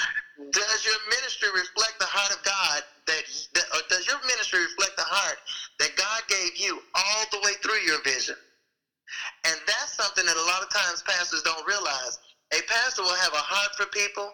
Does 0.52 0.86
your 0.86 1.00
ministry 1.10 1.50
reflect 1.50 1.98
the 2.00 2.06
heart 2.06 2.30
of 2.30 2.44
God 2.44 2.84
that, 3.08 3.24
that 3.56 3.66
or 3.74 3.82
does 3.90 4.06
your 4.06 4.22
ministry 4.28 4.62
reflect 4.62 4.96
the 4.98 5.08
heart 5.08 5.38
that 5.80 5.96
God 5.98 6.22
gave 6.30 6.58
you 6.58 6.80
all 6.94 7.24
the 7.32 7.42
way 7.42 7.54
through 7.64 7.82
your 7.82 8.02
vision? 8.04 8.36
And 9.46 9.58
that's 9.66 9.96
something 9.96 10.26
that 10.26 10.38
a 10.38 10.46
lot 10.46 10.62
of 10.62 10.70
times 10.70 11.02
pastors 11.08 11.42
don't 11.42 11.66
realize. 11.66 12.20
A 12.54 12.62
pastor 12.68 13.04
will 13.04 13.16
have 13.16 13.34
a 13.34 13.44
heart 13.44 13.76
for 13.76 13.86
people. 13.92 14.32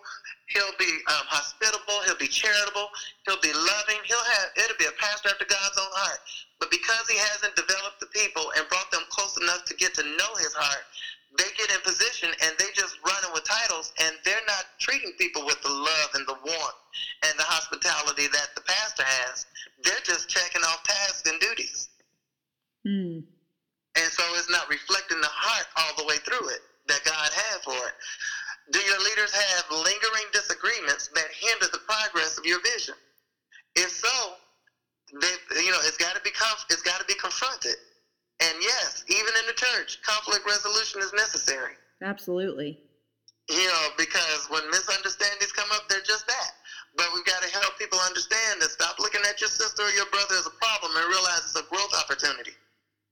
He'll 0.49 0.77
be 0.77 1.01
um, 1.09 1.25
hospitable. 1.25 2.01
He'll 2.05 2.19
be 2.19 2.29
charitable. 2.29 2.89
He'll 3.25 3.41
be 3.41 3.53
loving. 3.53 4.01
He'll 4.05 4.27
have 4.37 4.47
it'll 4.57 4.77
be 4.77 4.85
a 4.85 4.97
pastor 5.01 5.29
after 5.29 5.45
God's 5.49 5.77
own 5.81 5.93
heart. 5.97 6.19
Because 6.73 7.05
he 7.05 7.21
hasn't 7.21 7.53
developed 7.53 8.01
the 8.01 8.09
people 8.09 8.49
and 8.57 8.65
brought 8.65 8.89
them 8.89 9.05
close 9.13 9.37
enough 9.37 9.61
to 9.69 9.77
get 9.77 9.93
to 9.93 10.03
know 10.17 10.31
his 10.41 10.57
heart, 10.57 10.81
they 11.37 11.45
get 11.53 11.69
in 11.69 11.77
position 11.85 12.33
and 12.41 12.57
they 12.57 12.65
just 12.73 12.97
running 13.05 13.29
with 13.29 13.45
titles 13.45 13.93
and 14.01 14.17
they're 14.25 14.47
not 14.49 14.65
treating 14.81 15.13
people 15.21 15.45
with 15.45 15.61
the 15.61 15.69
love 15.69 16.09
and 16.17 16.25
the 16.25 16.37
warmth 16.41 16.81
and 17.29 17.37
the 17.37 17.45
hospitality 17.45 18.25
that 18.25 18.49
the 18.57 18.65
pastor 18.65 19.05
has. 19.05 19.45
They're 19.85 20.01
just 20.01 20.29
checking 20.29 20.65
off 20.65 20.81
tasks 20.81 21.29
and 21.29 21.39
duties. 21.39 21.89
Hmm. 22.81 23.21
And 23.93 24.09
so 24.09 24.23
it's 24.33 24.49
not 24.49 24.69
reflecting 24.69 25.21
the 25.21 25.29
heart 25.29 25.69
all 25.77 25.93
the 26.01 26.09
way 26.09 26.17
through 26.25 26.49
it 26.49 26.61
that 26.89 27.05
God 27.05 27.29
had 27.29 27.61
for 27.61 27.77
it. 27.77 27.95
Do 28.73 28.79
your 28.79 28.99
leaders 28.99 29.29
have 29.29 29.69
lingering 29.69 30.29
disagreements 30.33 31.09
that 31.13 31.29
hinder 31.37 31.69
the 31.71 31.85
progress 31.85 32.37
of 32.37 32.45
your 32.45 32.61
vision? 32.61 32.95
They, 35.21 35.61
you 35.61 35.71
know 35.71 35.77
it's 35.85 35.97
got 35.97 36.15
to 36.15 36.21
be 36.21 36.31
conf- 36.31 36.65
it's 36.69 36.81
got 36.81 36.99
to 36.99 37.05
be 37.05 37.13
confronted. 37.15 37.77
And 38.41 38.55
yes, 38.61 39.03
even 39.07 39.33
in 39.39 39.45
the 39.45 39.53
church, 39.53 40.01
conflict 40.01 40.45
resolution 40.45 41.01
is 41.01 41.13
necessary. 41.13 41.77
Absolutely. 42.01 42.79
You 43.49 43.67
know, 43.67 43.87
because 43.97 44.47
when 44.49 44.63
misunderstandings 44.71 45.51
come 45.51 45.67
up, 45.71 45.83
they're 45.87 46.01
just 46.01 46.25
that. 46.27 46.51
But 46.95 47.07
we've 47.13 47.25
got 47.25 47.43
to 47.43 47.49
help 47.51 47.77
people 47.77 47.99
understand 47.99 48.61
that 48.61 48.71
stop 48.71 48.97
looking 48.99 49.21
at 49.27 49.39
your 49.39 49.49
sister 49.49 49.83
or 49.83 49.91
your 49.91 50.07
brother 50.07 50.35
as 50.35 50.47
a 50.47 50.55
problem 50.57 50.91
and 50.95 51.07
realize 51.07 51.43
it's 51.43 51.59
a 51.59 51.67
growth 51.69 51.93
opportunity. 51.93 52.55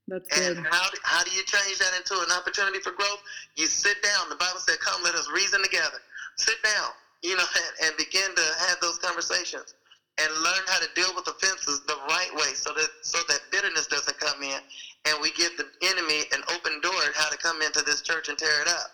That's 0.07 0.27
good. 0.27 0.57
And 0.57 0.65
how 0.65 0.89
do, 0.89 0.97
how 1.03 1.23
do 1.23 1.31
you 1.31 1.43
change 1.43 1.77
that 1.79 1.93
into 1.95 2.19
an 2.19 2.31
opportunity 2.31 2.79
for 2.79 2.91
growth? 2.91 3.21
You 3.55 3.67
sit 3.67 4.01
down. 4.01 4.29
The 4.29 4.35
Bible 4.35 4.59
said, 4.59 4.79
"Come, 4.79 5.03
let 5.03 5.15
us 5.15 5.29
reason 5.29 5.61
together." 5.61 5.99
Sit 6.37 6.57
down, 6.63 6.89
you 7.21 7.35
know, 7.37 7.45
and, 7.55 7.87
and 7.87 7.97
begin 7.97 8.33
to 8.35 8.45
have 8.67 8.79
those 8.81 8.97
conversations 8.97 9.75
and 10.21 10.33
learn 10.43 10.63
how 10.67 10.79
to 10.79 10.89
deal 10.95 11.11
with 11.15 11.27
offenses 11.27 11.81
the 11.87 11.97
right 12.09 12.29
way, 12.33 12.53
so 12.53 12.71
that 12.73 12.89
so 13.01 13.19
that 13.29 13.41
bitterness 13.51 13.87
doesn't 13.87 14.17
come 14.19 14.41
in, 14.43 14.59
and 15.05 15.17
we 15.21 15.31
give 15.33 15.51
the 15.57 15.65
enemy 15.83 16.23
an 16.33 16.41
open 16.53 16.79
door 16.81 17.01
how 17.15 17.29
to 17.29 17.37
come 17.37 17.61
into 17.61 17.83
this 17.85 18.01
church 18.01 18.29
and 18.29 18.37
tear 18.37 18.61
it 18.61 18.67
up. 18.67 18.87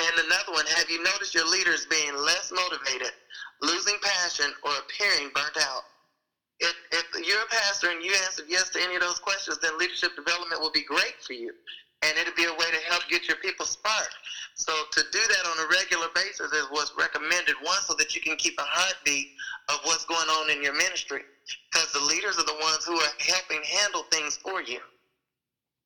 And 0.00 0.26
another 0.26 0.52
one, 0.52 0.66
have 0.66 0.90
you 0.90 1.02
noticed 1.02 1.34
your 1.34 1.48
leaders 1.48 1.86
being 1.86 2.14
less 2.16 2.52
motivated, 2.52 3.12
losing 3.62 3.98
passion, 4.02 4.52
or 4.62 4.72
appearing 4.78 5.30
burnt 5.34 5.56
out? 5.60 5.82
if, 6.60 6.74
if 6.90 7.26
you're 7.26 7.42
a 7.42 7.46
pastor 7.46 7.90
and 7.90 8.02
you 8.02 8.12
answered 8.24 8.46
yes 8.48 8.70
to 8.70 8.82
any 8.82 8.94
of 8.96 9.00
those 9.00 9.18
questions, 9.18 9.58
then 9.58 9.78
leadership 9.78 10.14
development 10.16 10.60
will 10.60 10.70
be 10.70 10.84
great 10.84 11.14
for 11.26 11.34
you. 11.34 11.52
And 12.02 12.16
it'll 12.16 12.34
be 12.34 12.44
a 12.44 12.52
way 12.52 12.70
to 12.70 12.82
help 12.88 13.02
get 13.08 13.26
your 13.26 13.38
people 13.38 13.66
sparked. 13.66 14.14
So 14.54 14.72
to 14.92 15.02
do 15.12 15.18
that 15.18 15.44
on 15.46 15.66
a 15.66 15.68
regular 15.68 16.06
basis 16.14 16.52
is 16.52 16.66
what's 16.70 16.92
recommended. 16.98 17.56
One, 17.62 17.80
so 17.82 17.94
that 17.94 18.14
you 18.14 18.20
can 18.20 18.36
keep 18.36 18.58
a 18.58 18.66
heartbeat 18.66 19.28
of 19.68 19.80
what's 19.84 20.04
going 20.04 20.28
on 20.28 20.50
in 20.50 20.62
your 20.62 20.74
ministry. 20.74 21.22
Because 21.72 21.92
the 21.92 22.00
leaders 22.00 22.38
are 22.38 22.46
the 22.46 22.58
ones 22.62 22.84
who 22.84 22.94
are 22.94 23.14
helping 23.18 23.62
handle 23.62 24.04
things 24.10 24.36
for 24.36 24.62
you. 24.62 24.80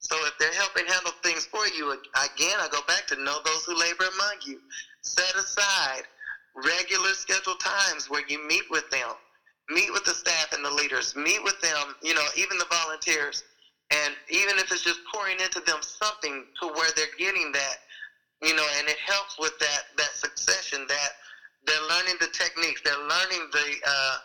So 0.01 0.16
if 0.27 0.37
they're 0.38 0.53
helping 0.53 0.87
handle 0.87 1.12
things 1.22 1.46
for 1.46 1.66
you, 1.68 1.92
again, 1.92 2.59
I 2.59 2.68
go 2.70 2.81
back 2.88 3.07
to 3.09 3.22
know 3.22 3.38
those 3.44 3.64
who 3.64 3.79
labor 3.79 4.05
among 4.05 4.37
you. 4.44 4.59
Set 5.03 5.35
aside 5.37 6.03
regular 6.55 7.14
scheduled 7.14 7.61
times 7.61 8.11
where 8.11 8.27
you 8.29 8.46
meet 8.46 8.64
with 8.70 8.88
them 8.90 9.14
meet 9.70 9.92
with 9.92 10.05
the 10.05 10.14
staff 10.14 10.53
and 10.53 10.64
the 10.64 10.70
leaders, 10.70 11.14
meet 11.16 11.42
with 11.42 11.61
them, 11.61 11.94
you 12.03 12.14
know, 12.14 12.25
even 12.37 12.59
the 12.59 12.66
volunteers. 12.70 13.44
And 13.90 14.14
even 14.31 14.59
if 14.59 14.73
it's 14.73 14.83
just 14.83 15.01
pouring 15.12 15.38
into 15.40 15.61
them 15.61 15.79
something 15.83 16.47
to 16.61 16.68
where 16.68 16.90
they're 16.97 17.12
getting 17.18 17.53
that, 17.53 17.77
you 18.42 18.55
know, 18.55 18.66
and 18.79 18.88
it 18.88 18.97
helps 19.05 19.38
with 19.38 19.53
that 19.61 19.83
that 19.99 20.14
succession 20.14 20.87
that 20.88 21.11
they're 21.66 21.88
learning 21.88 22.14
the 22.21 22.29
techniques, 22.29 22.81
they're 22.85 22.95
learning 22.97 23.49
the 23.53 23.77
uh, 23.87 24.16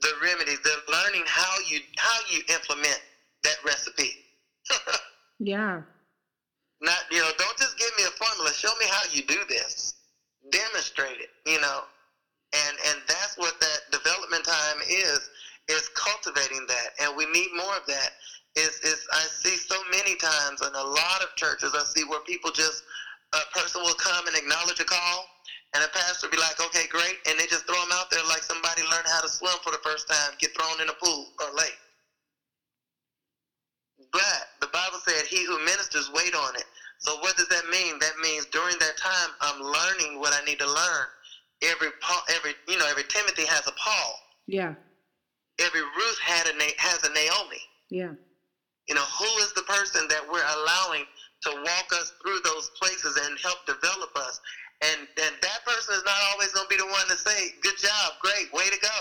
the 0.00 0.12
remedies, 0.22 0.58
they're 0.62 0.74
learning 0.88 1.22
how 1.26 1.56
you 1.68 1.80
how 1.96 2.18
you 2.30 2.40
implement 2.54 3.00
that 3.42 3.56
recipe. 3.64 4.10
yeah. 5.38 5.80
Not 6.80 6.98
you 7.10 7.18
know, 7.18 7.30
don't 7.38 7.58
just 7.58 7.78
give 7.78 7.90
me 7.98 8.04
a 8.04 8.24
formula. 8.24 8.52
Show 8.52 8.72
me 8.78 8.86
how 8.88 9.02
you 9.10 9.22
do 9.22 9.40
this. 9.48 9.94
Demonstrate 10.50 11.20
it. 11.20 11.30
You 11.46 11.60
know, 11.60 11.80
and 12.54 12.76
and 12.88 12.98
that's 13.08 13.36
what 13.36 13.58
that 13.60 13.80
development 13.90 14.44
time 14.44 14.80
is 14.88 15.30
is 15.68 15.88
cultivating 15.96 16.66
that 16.68 16.90
and 17.00 17.16
we 17.16 17.24
need 17.32 17.48
more 17.56 17.76
of 17.76 17.86
that 17.86 18.10
is 18.56 18.78
is 18.82 19.06
i 19.12 19.24
see 19.30 19.56
so 19.56 19.76
many 19.90 20.14
times 20.16 20.60
in 20.62 20.74
a 20.74 20.82
lot 20.82 21.22
of 21.22 21.34
churches 21.36 21.74
i 21.74 21.82
see 21.84 22.04
where 22.04 22.20
people 22.20 22.50
just 22.50 22.82
a 23.32 23.58
person 23.58 23.82
will 23.82 23.94
come 23.94 24.26
and 24.26 24.36
acknowledge 24.36 24.78
a 24.80 24.84
call 24.84 25.26
and 25.74 25.82
a 25.82 25.88
pastor 25.88 26.26
will 26.26 26.32
be 26.32 26.38
like 26.38 26.60
okay 26.60 26.86
great 26.88 27.16
and 27.28 27.38
they 27.38 27.46
just 27.46 27.66
throw 27.66 27.78
them 27.80 27.92
out 27.92 28.10
there 28.10 28.22
like 28.28 28.42
somebody 28.42 28.82
learned 28.82 29.06
how 29.06 29.20
to 29.20 29.28
swim 29.28 29.54
for 29.62 29.70
the 29.70 29.82
first 29.82 30.08
time 30.08 30.32
get 30.38 30.50
thrown 30.56 30.80
in 30.80 30.88
a 30.88 30.96
pool 31.02 31.32
or 31.40 31.54
lake 31.56 31.78
but 34.12 34.46
the 34.60 34.68
bible 34.72 34.98
said 35.06 35.26
he 35.26 35.44
who 35.44 35.58
ministers 35.64 36.10
wait 36.14 36.34
on 36.34 36.54
it 36.54 36.64
so 36.98 37.16
what 37.18 37.36
does 37.36 37.48
that 37.48 37.66
mean 37.70 37.98
that 37.98 38.16
means 38.22 38.46
during 38.46 38.76
that 38.78 38.96
time 38.96 39.30
i'm 39.40 39.60
learning 39.60 40.20
what 40.20 40.32
i 40.32 40.44
need 40.44 40.58
to 40.58 40.66
learn 40.66 41.06
every 41.64 41.88
Paul, 42.00 42.20
every 42.34 42.54
you 42.68 42.78
know, 42.78 42.86
every 42.88 43.04
Timothy 43.04 43.44
has 43.46 43.66
a 43.66 43.72
Paul. 43.72 44.18
Yeah. 44.46 44.74
Every 45.58 45.80
Ruth 45.80 46.18
had 46.22 46.46
a 46.46 46.72
has 46.78 47.04
a 47.04 47.12
Naomi. 47.12 47.60
Yeah. 47.90 48.12
You 48.88 48.94
know, 48.94 49.04
who 49.18 49.30
is 49.42 49.52
the 49.54 49.62
person 49.62 50.06
that 50.08 50.22
we're 50.30 50.44
allowing 50.44 51.04
to 51.42 51.50
walk 51.50 51.88
us 51.92 52.12
through 52.22 52.40
those 52.44 52.70
places 52.80 53.16
and 53.24 53.38
help 53.40 53.64
develop 53.66 54.12
us? 54.16 54.40
And 54.82 55.08
and 55.08 55.34
that 55.40 55.64
person 55.64 55.94
is 55.94 56.04
not 56.04 56.18
always 56.32 56.52
going 56.52 56.66
to 56.68 56.72
be 56.72 56.76
the 56.76 56.90
one 56.90 57.06
to 57.08 57.16
say, 57.16 57.54
"Good 57.62 57.78
job, 57.78 58.20
great, 58.20 58.52
way 58.52 58.68
to 58.68 58.78
go." 58.80 58.98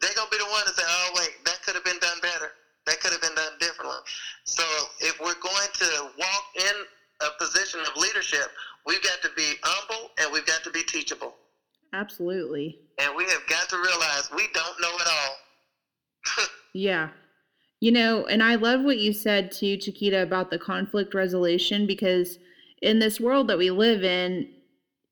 They're 0.00 0.14
going 0.14 0.28
to 0.28 0.36
be 0.36 0.42
the 0.42 0.50
one 0.50 0.64
to 0.66 0.72
say, 0.74 0.82
"Oh 0.84 1.10
wait, 1.16 1.44
that 1.44 1.62
could 1.62 1.74
have 1.74 1.84
been 1.84 2.00
done 2.00 2.18
better. 2.20 2.52
That 2.86 3.00
could 3.00 3.12
have 3.12 3.22
been 3.22 3.34
done 3.34 3.56
differently." 3.58 3.96
So 4.44 4.64
if 5.00 5.18
we're 5.20 5.40
going 5.40 5.70
to 5.72 6.10
walk 6.18 6.44
in 6.56 6.76
a 7.22 7.30
position 7.38 7.80
of 7.80 7.96
leadership, 7.96 8.50
we've 8.86 9.02
got 9.02 9.22
to 9.22 9.30
be 9.36 9.54
humble 9.62 10.10
and 10.18 10.32
we've 10.32 10.46
got 10.46 10.62
to 10.64 10.70
be 10.70 10.82
teachable. 10.82 11.36
Absolutely. 11.92 12.78
And 12.98 13.14
we 13.16 13.24
have 13.24 13.46
got 13.48 13.68
to 13.68 13.76
realize 13.76 14.30
we 14.34 14.48
don't 14.52 14.80
know 14.80 14.94
it 14.96 15.06
all. 15.06 16.46
yeah. 16.74 17.08
You 17.82 17.90
know, 17.90 18.26
and 18.26 18.44
I 18.44 18.54
love 18.54 18.82
what 18.82 18.98
you 18.98 19.12
said 19.12 19.50
to 19.52 19.76
Chiquita 19.76 20.22
about 20.22 20.50
the 20.50 20.58
conflict 20.58 21.14
resolution 21.14 21.84
because 21.84 22.38
in 22.80 23.00
this 23.00 23.18
world 23.18 23.48
that 23.48 23.58
we 23.58 23.72
live 23.72 24.04
in, 24.04 24.48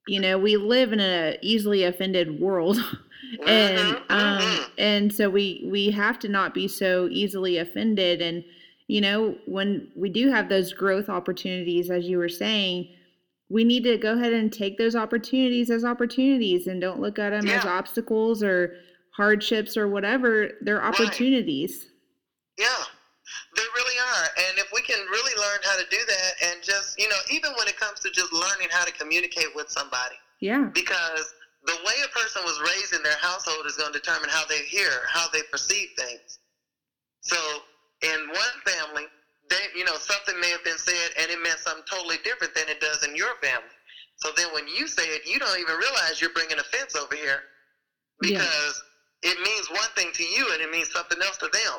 you 0.06 0.20
know, 0.20 0.38
we 0.38 0.56
live 0.56 0.92
in 0.92 1.00
an 1.00 1.36
easily 1.42 1.82
offended 1.82 2.40
world. 2.40 2.76
and 3.46 3.78
mm-hmm, 3.78 4.12
um 4.12 4.40
mm-hmm. 4.40 4.62
and 4.78 5.12
so 5.12 5.30
we 5.30 5.68
we 5.70 5.90
have 5.90 6.18
to 6.18 6.28
not 6.28 6.52
be 6.52 6.66
so 6.66 7.06
easily 7.12 7.58
offended 7.58 8.20
and 8.20 8.42
you 8.88 9.00
know 9.00 9.36
when 9.46 9.88
we 9.94 10.08
do 10.08 10.30
have 10.30 10.48
those 10.48 10.72
growth 10.72 11.08
opportunities 11.08 11.90
as 11.90 12.08
you 12.08 12.18
were 12.18 12.28
saying 12.28 12.88
we 13.50 13.64
need 13.64 13.84
to 13.84 13.98
go 13.98 14.14
ahead 14.14 14.32
and 14.32 14.52
take 14.52 14.78
those 14.78 14.96
opportunities 14.96 15.70
as 15.70 15.84
opportunities 15.84 16.66
and 16.66 16.80
don't 16.80 17.00
look 17.00 17.18
at 17.18 17.30
them 17.30 17.46
yeah. 17.46 17.58
as 17.58 17.64
obstacles 17.64 18.42
or 18.42 18.74
hardships 19.10 19.76
or 19.76 19.88
whatever. 19.88 20.52
They're 20.62 20.82
opportunities. 20.82 21.72
Right. 21.72 21.90
Yeah, 22.60 22.84
they 23.56 23.64
really 23.74 23.96
are. 24.12 24.28
And 24.48 24.58
if 24.58 24.68
we 24.74 24.82
can 24.82 25.00
really 25.08 25.32
learn 25.40 25.60
how 25.64 25.80
to 25.80 25.86
do 25.88 25.96
that 25.96 26.32
and 26.52 26.62
just, 26.62 27.00
you 27.00 27.08
know, 27.08 27.16
even 27.32 27.52
when 27.56 27.68
it 27.68 27.80
comes 27.80 28.00
to 28.00 28.10
just 28.10 28.32
learning 28.34 28.68
how 28.70 28.84
to 28.84 28.92
communicate 28.92 29.48
with 29.56 29.70
somebody. 29.70 30.16
Yeah. 30.40 30.68
Because 30.74 31.32
the 31.64 31.76
way 31.86 31.96
a 32.04 32.08
person 32.12 32.42
was 32.44 32.60
raised 32.60 32.92
in 32.92 33.02
their 33.02 33.16
household 33.16 33.64
is 33.64 33.76
going 33.76 33.92
to 33.92 33.98
determine 33.98 34.28
how 34.28 34.44
they 34.44 34.58
hear, 34.58 34.90
how 35.08 35.26
they 35.32 35.40
perceive 35.50 35.88
things. 35.96 36.38
So 37.22 37.36
in 38.02 38.28
one 38.28 38.56
family, 38.64 39.04
they, 39.48 39.64
you 39.74 39.84
know, 39.84 39.96
something 39.96 40.38
may 40.38 40.50
have 40.50 40.64
been 40.64 40.78
said 40.78 41.10
and 41.18 41.30
it 41.30 41.40
meant 41.42 41.60
something 41.60 41.84
totally 41.88 42.16
different 42.24 42.54
than 42.54 42.68
it 42.68 42.80
does 42.80 43.06
in 43.06 43.16
your 43.16 43.36
family. 43.40 43.72
So 44.16 44.30
then 44.36 44.48
when 44.52 44.68
you 44.68 44.86
say 44.86 45.04
it, 45.04 45.26
you 45.26 45.38
don't 45.38 45.58
even 45.58 45.76
realize 45.76 46.20
you're 46.20 46.36
bringing 46.36 46.58
offense 46.58 46.94
over 46.94 47.14
here 47.16 47.40
because. 48.20 48.84
It 49.22 49.38
means 49.40 49.68
one 49.70 49.88
thing 49.96 50.08
to 50.14 50.22
you 50.22 50.48
and 50.52 50.62
it 50.62 50.70
means 50.70 50.90
something 50.90 51.18
else 51.22 51.36
to 51.38 51.48
them. 51.52 51.74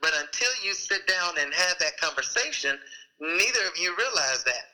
But 0.00 0.12
until 0.18 0.50
you 0.64 0.72
sit 0.74 1.06
down 1.06 1.34
and 1.38 1.52
have 1.52 1.78
that 1.78 2.00
conversation, 2.00 2.78
neither 3.20 3.66
of 3.66 3.76
you 3.78 3.94
realize 3.96 4.44
that. 4.44 4.64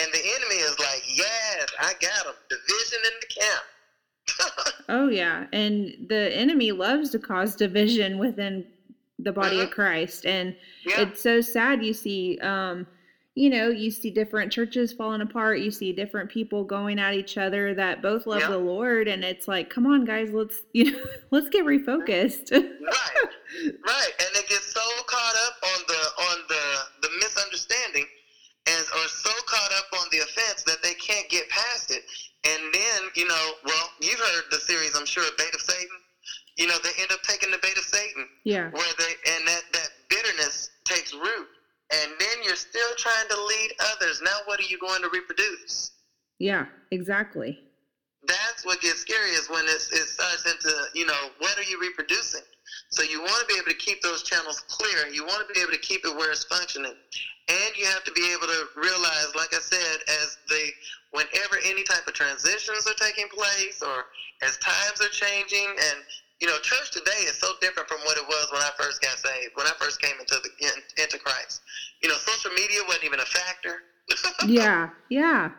And 0.00 0.12
the 0.12 0.18
enemy 0.18 0.56
is 0.56 0.76
like, 0.80 1.02
yes, 1.06 1.68
I 1.78 1.92
got 2.00 2.26
him. 2.26 2.34
Division 2.50 2.98
in 3.04 3.12
the 3.20 3.40
camp. 3.40 4.74
oh, 4.88 5.08
yeah. 5.08 5.46
And 5.52 6.08
the 6.08 6.36
enemy 6.36 6.72
loves 6.72 7.10
to 7.10 7.20
cause 7.20 7.54
division 7.54 8.18
within 8.18 8.66
the 9.20 9.30
body 9.30 9.56
uh-huh. 9.56 9.66
of 9.66 9.70
Christ. 9.70 10.26
And 10.26 10.56
yeah. 10.84 11.02
it's 11.02 11.20
so 11.20 11.40
sad 11.40 11.84
you 11.84 11.94
see 11.94 12.38
um, 12.42 12.86
you 13.34 13.50
know, 13.50 13.68
you 13.68 13.90
see 13.90 14.10
different 14.10 14.52
churches 14.52 14.92
falling 14.92 15.20
apart, 15.20 15.58
you 15.58 15.70
see 15.70 15.92
different 15.92 16.30
people 16.30 16.62
going 16.62 17.00
at 17.00 17.14
each 17.14 17.36
other 17.36 17.74
that 17.74 18.00
both 18.00 18.26
love 18.26 18.42
the 18.42 18.58
Lord 18.58 19.08
and 19.08 19.24
it's 19.24 19.48
like, 19.48 19.70
come 19.70 19.86
on 19.86 20.04
guys, 20.04 20.30
let's 20.32 20.62
you 20.72 20.92
know, 20.92 21.04
let's 21.30 21.48
get 21.48 21.64
refocused. 21.64 22.52
right. 22.52 23.28
Right. 23.86 24.12
And 24.20 24.28
they 24.34 24.42
get 24.48 24.62
so 24.62 24.80
caught 25.06 25.34
up 25.46 25.54
on 25.62 25.82
the 25.88 26.22
on 26.30 26.38
the 26.48 27.08
the 27.08 27.14
misunderstanding 27.20 28.06
and 28.66 28.84
are 29.02 29.08
so 29.08 29.30
caught 29.46 29.72
up 29.78 30.00
on 30.00 30.06
the 30.12 30.18
offense 30.18 30.62
that 30.64 30.82
they 30.82 30.94
can't 30.94 31.28
get 31.28 31.48
past 31.48 31.90
it. 31.90 32.02
And 32.44 32.72
then, 32.72 33.10
you 33.14 33.26
know, 33.26 33.52
well, 33.64 33.90
you've 34.00 34.18
heard 34.18 34.44
the 34.50 34.58
series, 34.58 34.96
I'm 34.96 35.06
sure, 35.06 35.24
Bait 35.36 35.54
of 35.54 35.60
Satan. 35.60 35.98
You 36.56 36.68
know, 36.68 36.76
they 36.82 36.90
end 37.02 37.10
up 37.10 37.22
taking 37.22 37.50
the 37.50 37.58
bait 37.62 37.76
of 37.76 37.84
Satan. 37.84 38.26
Yeah. 38.44 38.70
Where 38.70 38.86
and 38.86 39.48
that, 39.48 39.62
that 39.72 39.88
bitterness 40.08 40.70
takes 40.84 41.12
root 41.12 41.48
and 41.92 42.12
then 42.18 42.36
you're 42.42 42.56
still 42.56 42.94
trying 42.96 43.28
to 43.28 43.36
lead 43.36 43.70
others. 43.92 44.22
Now, 44.22 44.38
what 44.54 44.62
are 44.62 44.70
you 44.70 44.78
going 44.78 45.02
to 45.02 45.08
reproduce? 45.12 45.90
Yeah, 46.38 46.66
exactly. 46.92 47.58
That's 48.28 48.64
what 48.64 48.80
gets 48.80 49.00
scary 49.00 49.30
is 49.30 49.50
when 49.50 49.64
it, 49.64 49.82
it 49.90 50.06
starts 50.06 50.46
into, 50.46 50.70
you 50.94 51.06
know, 51.06 51.30
what 51.38 51.58
are 51.58 51.64
you 51.64 51.76
reproducing? 51.80 52.46
So 52.90 53.02
you 53.02 53.20
want 53.20 53.40
to 53.40 53.46
be 53.52 53.58
able 53.58 53.72
to 53.72 53.76
keep 53.76 54.00
those 54.00 54.22
channels 54.22 54.62
clear. 54.68 55.08
You 55.12 55.24
want 55.24 55.44
to 55.48 55.52
be 55.52 55.60
able 55.60 55.72
to 55.72 55.78
keep 55.78 56.06
it 56.06 56.14
where 56.14 56.30
it's 56.30 56.44
functioning. 56.44 56.94
And 57.48 57.76
you 57.76 57.84
have 57.86 58.04
to 58.04 58.12
be 58.12 58.30
able 58.30 58.46
to 58.46 58.66
realize, 58.76 59.34
like 59.34 59.52
I 59.52 59.58
said, 59.58 59.98
as 60.22 60.38
the 60.48 60.70
whenever 61.10 61.58
any 61.64 61.82
type 61.82 62.06
of 62.06 62.14
transitions 62.14 62.86
are 62.86 62.94
taking 62.94 63.26
place 63.34 63.82
or 63.82 64.06
as 64.46 64.56
times 64.58 65.02
are 65.02 65.10
changing 65.10 65.66
and 65.66 65.98
you 66.40 66.48
know, 66.48 66.58
church 66.58 66.90
today 66.90 67.24
is 67.24 67.38
so 67.38 67.52
different 67.60 67.88
from 67.88 68.00
what 68.04 68.16
it 68.18 68.26
was 68.26 68.52
when 68.52 68.60
I 68.60 68.70
first 68.76 69.00
got 69.00 69.16
saved, 69.18 69.52
when 69.54 69.66
I 69.66 69.72
first 69.78 70.00
came 70.02 70.18
into 70.18 70.36
the 70.42 70.50
in, 70.66 71.02
into 71.02 71.18
Christ. 71.18 71.62
You 72.02 72.08
know, 72.08 72.16
social 72.16 72.50
media 72.52 72.80
wasn't 72.86 73.04
even 73.04 73.20
a 73.20 73.24
factor. 73.24 73.80
Yeah, 74.46 74.90
yeah. 75.08 75.50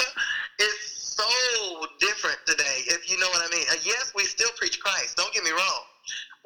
it's 0.58 1.16
so 1.16 1.86
different 2.00 2.38
today, 2.46 2.82
if 2.86 3.10
you 3.10 3.18
know 3.18 3.28
what 3.28 3.42
I 3.42 3.54
mean. 3.54 3.64
Yes, 3.84 4.12
we 4.14 4.24
still 4.24 4.50
preach 4.56 4.80
Christ. 4.80 5.16
Don't 5.16 5.32
get 5.32 5.44
me 5.44 5.50
wrong. 5.50 5.82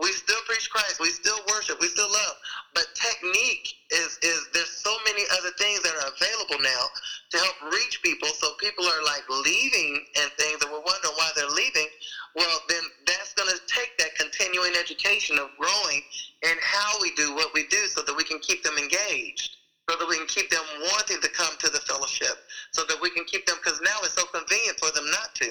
We 0.01 0.13
still 0.13 0.41
preach 0.47 0.71
Christ. 0.71 0.99
We 0.99 1.11
still 1.11 1.39
worship. 1.49 1.79
We 1.79 1.89
still 1.89 2.11
love. 2.11 2.37
But 2.75 2.87
technique 2.95 3.75
is 3.91 4.19
is 4.23 4.49
there's 4.55 4.71
so 4.71 4.97
many 5.05 5.25
other 5.39 5.51
things 5.59 5.83
that 5.83 5.93
are 5.93 6.09
available 6.17 6.63
now 6.63 6.85
to 7.31 7.37
help 7.37 7.73
reach 7.73 8.01
people. 8.03 8.29
So 8.29 8.55
people 8.59 8.87
are 8.87 9.05
like 9.05 9.25
leaving 9.29 10.05
and 10.17 10.31
things, 10.39 10.63
and 10.63 10.73
we're 10.73 10.81
wondering 10.81 11.15
why 11.17 11.31
they're 11.37 11.51
leaving. 11.51 11.87
Well, 12.35 12.61
then 12.69 12.83
that's 13.07 13.35
going 13.35 13.51
to 13.51 13.61
take 13.67 13.99
that 13.99 14.15
continuing 14.15 14.73
education 14.75 15.39
of 15.39 15.49
growing 15.59 16.01
and 16.49 16.59
how 16.63 16.97
we 17.03 17.13
do 17.13 17.35
what 17.35 17.53
we 17.53 17.67
do, 17.67 17.87
so 17.87 18.01
that 18.03 18.17
we 18.17 18.25
can 18.25 18.39
keep 18.39 18.63
them 18.63 18.79
engaged, 18.79 19.59
so 19.91 19.97
that 19.99 20.09
we 20.09 20.17
can 20.17 20.27
keep 20.29 20.49
them 20.49 20.65
wanting 20.93 21.21
to 21.21 21.29
come 21.29 21.53
to 21.59 21.69
the 21.69 21.81
fellowship, 21.81 22.41
so 22.73 22.85
that 22.89 22.97
we 23.03 23.11
can 23.11 23.25
keep 23.25 23.45
them 23.45 23.57
because 23.63 23.79
now 23.85 23.99
it's 24.03 24.15
so 24.15 24.25
convenient 24.33 24.81
for 24.81 24.91
them 24.93 25.05
not 25.11 25.35
to. 25.35 25.51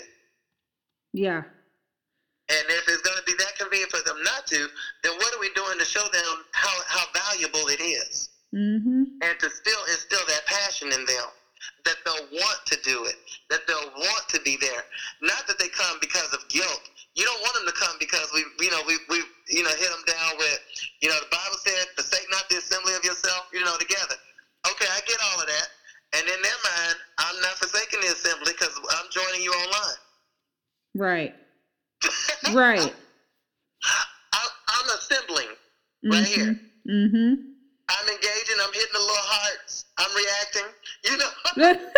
Yeah. 1.13 1.43
And 2.49 2.65
if 2.73 2.89
it's 2.89 3.05
going 3.05 3.17
to 3.17 3.27
be 3.29 3.37
that 3.37 3.53
convenient 3.61 3.93
for 3.93 4.01
them 4.01 4.17
not 4.25 4.49
to, 4.49 4.65
then 5.05 5.13
what 5.21 5.29
are 5.37 5.39
we 5.39 5.53
doing 5.53 5.77
to 5.77 5.85
show 5.85 6.01
them 6.09 6.33
how, 6.51 6.73
how 6.89 7.05
valuable 7.13 7.69
it 7.69 7.77
is? 7.77 8.29
Mm-hmm. 8.49 9.21
And 9.21 9.33
to 9.37 9.47
still 9.53 9.83
instill 9.93 10.25
that 10.25 10.45
passion 10.49 10.89
in 10.89 11.05
them, 11.05 11.29
that 11.85 12.01
they'll 12.01 12.41
want 12.41 12.59
to 12.73 12.77
do 12.81 13.05
it, 13.05 13.21
that 13.53 13.69
they'll 13.69 13.93
want 13.93 14.25
to 14.33 14.41
be 14.41 14.57
there. 14.57 14.81
Not 15.21 15.45
that 15.45 15.61
they 15.61 15.69
come 15.69 16.01
because 16.01 16.33
of 16.33 16.41
guilt. 16.49 16.89
You 17.13 17.25
don't 17.29 17.41
want 17.45 17.53
them 17.53 17.69
to 17.69 17.77
come 17.77 17.93
because 18.01 18.25
we, 18.33 18.41
you 18.65 18.71
know, 18.73 18.81
we, 18.87 18.97
we, 19.13 19.21
you 19.53 19.61
know, 19.61 19.73
hit 19.77 19.89
them 19.93 20.05
down 20.09 20.33
with, 20.41 20.57
you 21.05 21.09
know, 21.09 21.19
the 21.21 21.29
Bible 21.29 21.57
said, 21.61 21.85
forsake 21.93 22.25
not 22.33 22.49
the 22.49 22.57
assembly 22.57 22.97
of 22.97 23.05
yourself, 23.05 23.45
you 23.53 23.61
know, 23.61 23.77
together. 23.77 24.17
Okay, 24.73 24.89
I 24.89 25.05
get 25.05 25.21
all 25.21 25.41
of 25.41 25.45
that. 25.45 25.69
And 26.17 26.25
in 26.25 26.41
their 26.41 26.61
mind, 26.65 26.97
I'm 27.19 27.37
not 27.45 27.61
forsaking 27.61 28.01
the 28.01 28.09
assembly 28.09 28.57
because 28.57 28.73
I'm 28.73 29.05
joining 29.13 29.45
you 29.45 29.53
online. 29.53 30.01
Right 30.95 31.35
right. 32.53 32.93
I'm, 34.33 34.49
I'm 34.67 34.89
assembling 34.97 35.47
mm-hmm. 36.03 36.11
right 36.11 36.25
here. 36.25 36.59
Mm-hmm. 36.87 37.33
I'm 37.89 38.07
engaging. 38.07 38.57
I'm 38.61 38.73
hitting 38.73 38.93
the 38.93 38.99
little 38.99 39.27
hearts. 39.29 39.85
I'm 39.97 40.11
reacting. 40.15 40.69
You 41.05 41.17
know. 41.17 41.31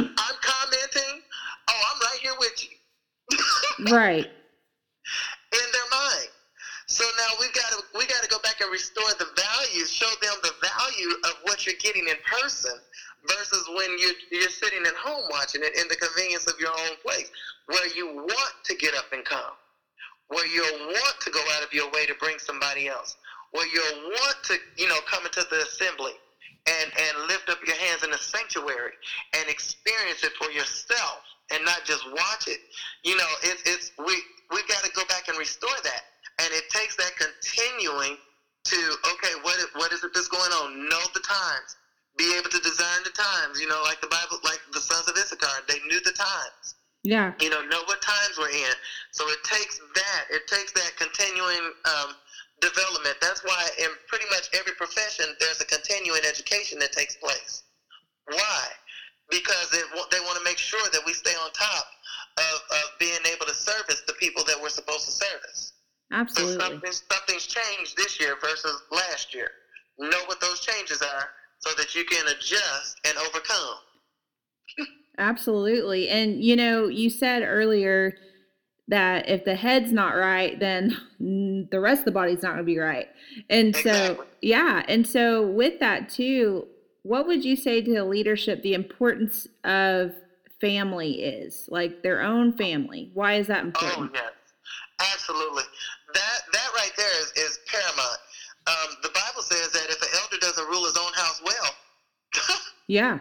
I'm 0.00 0.36
commenting. 0.42 1.22
Oh, 1.68 1.80
I'm 1.92 2.00
right 2.00 2.18
here 2.22 2.34
with 2.38 2.64
you. 2.64 3.92
right. 3.94 4.26
In 4.26 5.66
their 5.72 5.88
mind. 5.90 6.30
So 6.88 7.04
now 7.18 7.30
we've 7.40 7.52
got 7.52 7.70
to 7.72 7.82
we 7.98 8.06
got 8.06 8.22
to 8.22 8.28
go 8.28 8.38
back 8.42 8.60
and 8.60 8.70
restore 8.70 9.10
the 9.18 9.26
value, 9.34 9.84
show 9.86 10.10
them 10.22 10.34
the 10.42 10.54
value 10.62 11.10
of 11.24 11.34
what 11.42 11.66
you're 11.66 11.78
getting 11.82 12.06
in 12.06 12.16
person 12.24 12.78
versus 13.28 13.68
when 13.76 13.90
you're, 13.98 14.14
you're 14.30 14.50
sitting 14.50 14.86
at 14.86 14.94
home 14.94 15.24
watching 15.30 15.62
it 15.64 15.76
in 15.76 15.88
the 15.88 15.96
convenience 15.96 16.46
of 16.46 16.58
your 16.60 16.70
own 16.70 16.96
place, 17.02 17.30
where 17.66 17.88
you 17.94 18.14
want 18.14 18.54
to 18.64 18.74
get 18.76 18.94
up 18.94 19.12
and 19.12 19.24
come, 19.24 19.52
where 20.28 20.46
you'll 20.46 20.86
want 20.86 21.16
to 21.20 21.30
go 21.30 21.42
out 21.56 21.62
of 21.62 21.72
your 21.72 21.90
way 21.92 22.06
to 22.06 22.14
bring 22.20 22.38
somebody 22.38 22.88
else, 22.88 23.16
where 23.52 23.66
you'll 23.68 24.10
want 24.10 24.36
to, 24.44 24.56
you 24.76 24.88
know, 24.88 24.98
come 25.08 25.24
into 25.24 25.46
the 25.50 25.62
assembly 25.62 26.12
and, 26.66 26.90
and 26.98 27.28
lift 27.28 27.48
up 27.48 27.58
your 27.66 27.76
hands 27.76 28.02
in 28.02 28.10
the 28.10 28.18
sanctuary 28.18 28.92
and 29.36 29.48
experience 29.48 30.24
it 30.24 30.32
for 30.38 30.50
yourself 30.50 31.22
and 31.52 31.64
not 31.64 31.84
just 31.84 32.04
watch 32.10 32.48
it. 32.48 32.60
You 33.04 33.16
know, 33.16 33.30
it, 33.42 33.58
it's 33.66 33.92
we 33.98 34.14
we've 34.50 34.68
got 34.68 34.82
to 34.84 34.90
go 34.92 35.02
back 35.08 35.28
and 35.28 35.38
restore 35.38 35.78
that, 35.84 36.02
and 36.40 36.48
it 36.52 36.68
takes 36.70 36.96
that 36.96 37.12
continuing 37.16 38.16
to 38.64 38.76
okay, 39.14 39.34
what 39.42 39.56
what 39.74 39.92
is 39.92 40.02
it 40.02 40.10
that's 40.12 40.28
going 40.28 40.52
on? 40.52 40.88
Know 40.88 41.02
the 41.14 41.20
times 41.20 41.76
be 42.16 42.34
able 42.36 42.48
to 42.50 42.58
discern 42.60 43.04
the 43.04 43.10
times. 43.10 43.60
You 43.60 43.68
know, 43.68 43.82
like 43.84 44.00
the 44.00 44.08
Bible, 44.08 44.38
like 44.44 44.60
the 44.72 44.80
sons 44.80 45.08
of 45.08 45.16
Issachar, 45.16 45.62
they 45.68 45.78
knew 45.86 46.00
the 46.00 46.12
times. 46.12 46.75
Yeah. 47.06 47.32
You 47.40 47.50
know, 47.50 47.62
know 47.70 47.82
what 47.86 48.02
times 48.02 48.34
we're 48.38 48.50
in. 48.50 48.74
So 49.12 49.24
it 49.28 49.38
takes 49.44 49.78
that. 49.78 50.22
It 50.30 50.46
takes 50.48 50.72
that 50.72 50.90
continuing 50.98 51.70
um, 51.86 52.14
development. 52.60 53.16
That's 53.20 53.44
why 53.44 53.68
in 53.78 53.88
pretty 54.08 54.26
much 54.30 54.50
every 54.52 54.72
profession, 54.74 55.26
there's 55.38 55.60
a 55.60 55.66
continuing 55.66 56.22
education 56.28 56.78
that 56.80 56.90
takes 56.90 57.14
place. 57.16 57.62
Why? 58.26 58.62
Because 59.30 59.72
it, 59.72 59.86
they 60.10 60.20
want 60.20 60.38
to 60.38 60.44
make 60.44 60.58
sure 60.58 60.82
that 60.92 61.00
we 61.06 61.12
stay 61.12 61.34
on 61.42 61.50
top 61.52 61.86
of, 62.38 62.60
of 62.70 62.98
being 62.98 63.22
able 63.32 63.46
to 63.46 63.54
service 63.54 64.02
the 64.06 64.14
people 64.14 64.42
that 64.44 64.60
we're 64.60 64.68
supposed 64.68 65.06
to 65.06 65.12
service. 65.12 65.72
Absolutely. 66.12 66.54
So 66.54 66.60
something's, 66.60 67.02
something's 67.10 67.46
changed 67.46 67.96
this 67.96 68.18
year 68.18 68.36
versus 68.40 68.82
last 68.90 69.34
year. 69.34 69.50
Know 69.98 70.22
what 70.26 70.40
those 70.40 70.60
changes 70.60 71.02
are 71.02 71.28
so 71.58 71.70
that 71.78 71.94
you 71.94 72.04
can 72.04 72.26
adjust 72.28 72.98
and 73.06 73.16
overcome. 73.18 73.78
Absolutely. 75.18 76.08
And 76.08 76.42
you 76.42 76.56
know, 76.56 76.88
you 76.88 77.10
said 77.10 77.42
earlier 77.42 78.14
that 78.88 79.28
if 79.28 79.44
the 79.44 79.56
head's 79.56 79.92
not 79.92 80.14
right, 80.14 80.58
then 80.60 80.96
the 81.70 81.80
rest 81.80 82.00
of 82.00 82.04
the 82.06 82.12
body's 82.12 82.42
not 82.42 82.54
going 82.54 82.58
to 82.58 82.64
be 82.64 82.78
right. 82.78 83.08
And 83.50 83.68
exactly. 83.68 84.16
so, 84.16 84.24
yeah. 84.42 84.84
And 84.88 85.06
so, 85.06 85.46
with 85.46 85.80
that 85.80 86.08
too, 86.08 86.66
what 87.02 87.26
would 87.26 87.44
you 87.44 87.56
say 87.56 87.82
to 87.82 87.92
the 87.92 88.04
leadership 88.04 88.62
the 88.62 88.74
importance 88.74 89.46
of 89.64 90.12
family 90.60 91.22
is, 91.22 91.68
like 91.70 92.02
their 92.02 92.22
own 92.22 92.52
family? 92.52 93.10
Why 93.14 93.34
is 93.34 93.46
that 93.48 93.64
important? 93.64 94.10
Oh, 94.14 94.20
yes. 94.20 94.32
Absolutely. 95.12 95.64
That 96.14 96.38
that 96.52 96.70
right 96.74 96.92
there 96.96 97.20
is, 97.20 97.32
is 97.36 97.58
paramount 97.66 98.18
um, 98.66 98.98
the 99.02 99.10
Bible 99.10 99.42
says 99.42 99.70
that 99.72 99.86
if 99.88 100.02
an 100.02 100.08
elder 100.22 100.38
doesn't 100.40 100.66
rule 100.68 100.84
his 100.84 100.96
own 100.96 101.12
house 101.14 101.40
well, 101.44 102.58
yeah, 102.88 103.18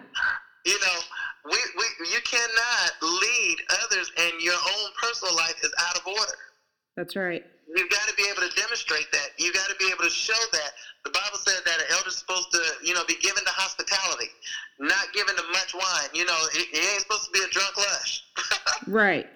you 0.65 0.79
know, 0.79 0.99
we, 1.45 1.57
we 1.77 1.85
you 2.09 2.21
cannot 2.25 2.91
lead 3.01 3.57
others, 3.83 4.11
and 4.17 4.41
your 4.41 4.55
own 4.55 4.89
personal 5.01 5.35
life 5.35 5.55
is 5.63 5.71
out 5.87 5.97
of 5.97 6.07
order. 6.07 6.39
That's 6.97 7.15
right. 7.15 7.45
You've 7.67 7.89
got 7.89 8.07
to 8.07 8.15
be 8.15 8.25
able 8.29 8.47
to 8.47 8.53
demonstrate 8.55 9.11
that. 9.11 9.33
You've 9.37 9.53
got 9.53 9.69
to 9.69 9.75
be 9.75 9.89
able 9.91 10.03
to 10.03 10.09
show 10.09 10.37
that. 10.53 10.71
The 11.03 11.11
Bible 11.11 11.37
says 11.37 11.61
that 11.65 11.77
an 11.81 11.89
elder's 11.97 12.17
supposed 12.17 12.51
to, 12.53 12.61
you 12.81 12.93
know, 12.93 13.03
be 13.05 13.17
given 13.21 13.43
to 13.43 13.53
hospitality, 13.53 14.29
not 14.79 15.11
given 15.13 15.35
to 15.35 15.43
much 15.51 15.73
wine. 15.73 16.09
You 16.13 16.25
know, 16.25 16.39
he, 16.53 16.65
he 16.71 16.81
ain't 16.81 17.01
supposed 17.01 17.25
to 17.25 17.33
be 17.33 17.41
a 17.41 17.49
drunk 17.49 17.77
lush. 17.77 18.25
right. 18.87 19.27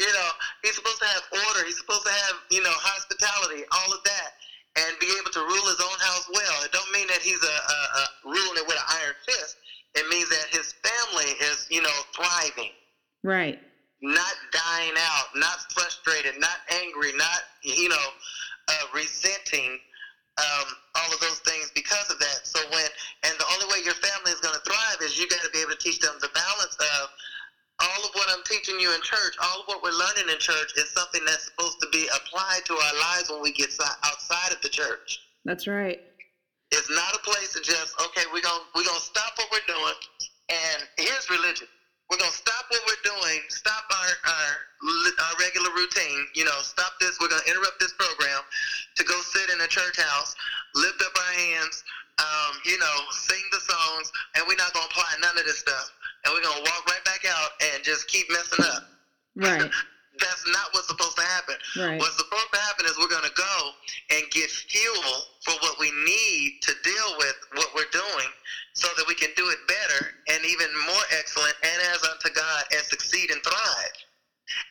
You 0.00 0.06
know, 0.06 0.28
he's 0.62 0.74
supposed 0.74 0.98
to 1.02 1.06
have 1.06 1.22
order. 1.46 1.66
He's 1.66 1.78
supposed 1.78 2.06
to 2.06 2.14
have, 2.14 2.34
you 2.50 2.62
know, 2.62 2.74
hospitality, 2.74 3.62
all 3.70 3.92
of 3.92 4.02
that 4.04 4.38
and 4.74 4.90
be 4.98 5.06
able 5.20 5.30
to 5.30 5.38
rule 5.38 5.66
his 5.70 5.78
own 5.78 5.98
house 6.02 6.26
well. 6.34 6.56
It 6.66 6.72
don't 6.72 6.90
mean 6.90 7.06
that 7.06 7.22
he's 7.22 7.38
a, 7.38 7.46
a, 7.46 7.78
a 7.94 8.02
ruling 8.26 8.58
it 8.58 8.66
with 8.66 8.74
an 8.74 8.88
iron 8.90 9.14
fist. 9.22 9.56
It 9.94 10.08
means 10.10 10.28
that 10.28 10.46
his 10.50 10.74
family 10.82 11.30
is, 11.40 11.66
you 11.70 11.82
know, 11.82 11.98
thriving. 12.14 12.72
Right. 13.22 13.58
Not 14.02 14.34
dying 14.52 14.92
out, 14.98 15.26
not 15.36 15.72
frustrated, 15.72 16.40
not 16.40 16.58
angry, 16.82 17.12
not, 17.16 17.40
you 17.62 17.88
know, 17.88 18.08
uh, 18.68 18.84
resenting 18.94 19.78
um, 20.36 20.66
all 20.96 21.12
of 21.12 21.20
those 21.20 21.38
things 21.40 21.70
because 21.74 22.10
of 22.10 22.18
that. 22.18 22.40
So 22.42 22.58
when, 22.70 22.86
and 23.22 23.34
the 23.38 23.46
only 23.54 23.66
way 23.72 23.84
your 23.84 23.94
family 23.94 24.32
is 24.32 24.40
going 24.40 24.54
to 24.54 24.60
thrive 24.66 24.98
is 25.02 25.18
you 25.18 25.28
got 25.28 25.42
to 25.42 25.50
be 25.50 25.60
able 25.60 25.72
to 25.72 25.78
teach 25.78 26.00
them 26.00 26.14
the 26.20 26.30
balance 26.34 26.74
of 26.74 27.08
all 27.80 28.04
of 28.04 28.10
what 28.14 28.26
I'm 28.30 28.42
teaching 28.44 28.78
you 28.78 28.94
in 28.94 29.00
church, 29.02 29.34
all 29.42 29.60
of 29.60 29.66
what 29.66 29.82
we're 29.82 29.94
learning 29.94 30.30
in 30.30 30.38
church 30.38 30.72
is 30.76 30.90
something 30.90 31.22
that's 31.24 31.44
supposed 31.46 31.80
to 31.80 31.88
be 31.92 32.06
applied 32.14 32.60
to 32.66 32.74
our 32.74 32.94
lives 33.00 33.30
when 33.30 33.42
we 33.42 33.52
get 33.52 33.70
outside 34.04 34.52
of 34.52 34.60
the 34.62 34.68
church. 34.68 35.20
That's 35.44 35.66
right. 35.66 36.00
It's 36.72 36.90
not 36.90 37.14
a 37.14 37.22
place 37.22 37.52
to 37.54 37.60
just 37.60 37.94
okay, 38.00 38.24
we're 38.32 38.42
gonna 38.42 38.64
we're 38.74 38.84
gonna 38.84 39.00
stop 39.00 39.32
what 39.36 39.48
we're 39.52 39.68
doing, 39.68 39.98
and 40.48 40.78
here's 40.98 41.28
religion. 41.30 41.68
We're 42.10 42.18
gonna 42.18 42.32
stop 42.32 42.66
what 42.68 42.82
we're 42.86 43.04
doing, 43.04 43.40
stop 43.48 43.84
our 43.90 44.10
our, 44.30 44.50
our 45.24 45.34
regular 45.40 45.70
routine. 45.74 46.26
You 46.34 46.44
know, 46.44 46.58
stop 46.60 46.92
this. 47.00 47.18
We're 47.20 47.28
gonna 47.28 47.46
interrupt 47.48 47.80
this 47.80 47.94
program 47.94 48.42
to 48.96 49.04
go 49.04 49.14
sit 49.22 49.50
in 49.50 49.60
a 49.60 49.68
church 49.68 49.96
house, 49.96 50.34
lift 50.74 51.00
up 51.00 51.12
our 51.16 51.32
hands, 51.32 51.84
um, 52.18 52.58
you 52.66 52.78
know, 52.78 52.96
sing 53.10 53.42
the 53.52 53.60
songs, 53.60 54.12
and 54.36 54.44
we're 54.48 54.58
not 54.58 54.72
gonna 54.72 54.86
apply 54.86 55.14
none 55.22 55.38
of 55.38 55.44
this 55.44 55.58
stuff 55.58 55.92
and 56.24 56.34
we're 56.34 56.42
gonna 56.42 56.60
walk 56.60 56.86
right 56.86 57.04
back 57.04 57.24
out 57.28 57.50
and 57.60 57.84
just 57.84 58.08
keep 58.08 58.26
messing 58.30 58.64
up. 58.64 58.82
Right. 59.36 59.70
That's 60.20 60.44
not 60.46 60.70
what's 60.72 60.88
supposed 60.88 61.16
to 61.16 61.24
happen. 61.24 61.56
Right. 61.76 61.98
What's 61.98 62.16
supposed 62.16 62.50
to 62.52 62.60
happen 62.60 62.86
is 62.86 62.96
we're 62.98 63.08
gonna 63.08 63.34
go 63.36 63.56
and 64.10 64.22
get 64.30 64.50
fuel 64.50 65.12
for 65.42 65.54
what 65.60 65.78
we 65.78 65.90
need 66.04 66.60
to 66.62 66.72
deal 66.84 67.08
with 67.18 67.36
what 67.54 67.68
we're 67.74 67.90
doing, 67.92 68.30
so 68.74 68.88
that 68.96 69.06
we 69.06 69.14
can 69.14 69.30
do 69.36 69.48
it 69.50 69.58
better 69.66 70.10
and 70.28 70.44
even 70.44 70.66
more 70.86 71.04
excellent 71.18 71.54
and 71.62 71.82
as 71.94 72.02
unto 72.02 72.30
God 72.34 72.64
and 72.72 72.82
succeed 72.82 73.30
and 73.30 73.42
thrive 73.42 73.96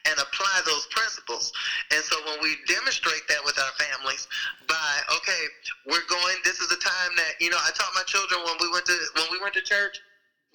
and 0.05 0.15
apply 0.19 0.61
those 0.65 0.85
principles. 0.91 1.51
And 1.91 2.03
so 2.03 2.15
when 2.25 2.37
we 2.41 2.55
demonstrate 2.67 3.25
that 3.29 3.43
with 3.43 3.57
our 3.57 3.73
families 3.79 4.27
by, 4.67 4.91
okay, 5.15 5.43
we're 5.87 6.05
going, 6.09 6.35
this 6.43 6.59
is 6.59 6.71
a 6.71 6.77
time 6.77 7.11
that, 7.17 7.39
you 7.39 7.49
know, 7.49 7.57
I 7.57 7.71
taught 7.71 7.91
my 7.95 8.03
children 8.03 8.41
when 8.45 8.55
we 8.61 8.71
went 8.71 8.85
to 8.85 8.97
when 9.15 9.25
we 9.31 9.39
went 9.39 9.53
to 9.55 9.61
church, 9.61 9.97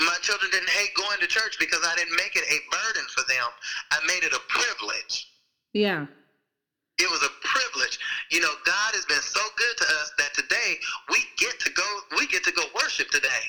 my 0.01 0.17
children 0.23 0.51
didn't 0.51 0.71
hate 0.71 0.95
going 0.95 1.19
to 1.21 1.27
church 1.27 1.59
because 1.59 1.81
I 1.83 1.97
didn't 1.97 2.17
make 2.17 2.37
it 2.37 2.45
a 2.47 2.59
burden 2.71 3.07
for 3.15 3.27
them. 3.27 3.51
I 3.91 3.99
made 4.07 4.23
it 4.23 4.33
a 4.33 4.41
privilege. 4.49 5.29
Yeah. 5.73 6.07
It 6.99 7.11
was 7.11 7.23
a 7.23 7.33
privilege. 7.47 7.99
You 8.31 8.41
know, 8.41 8.51
God 8.67 8.95
has 8.95 9.07
been 9.07 9.23
so 9.23 9.43
good 9.57 9.77
to 9.79 9.87
us 10.03 10.13
that 10.19 10.35
today 10.35 10.79
we 11.11 11.23
get 11.39 11.59
to 11.61 11.71
go 11.71 11.87
we 12.19 12.27
get 12.27 12.43
to 12.45 12.53
go 12.53 12.63
worship 12.75 13.11
today. 13.11 13.45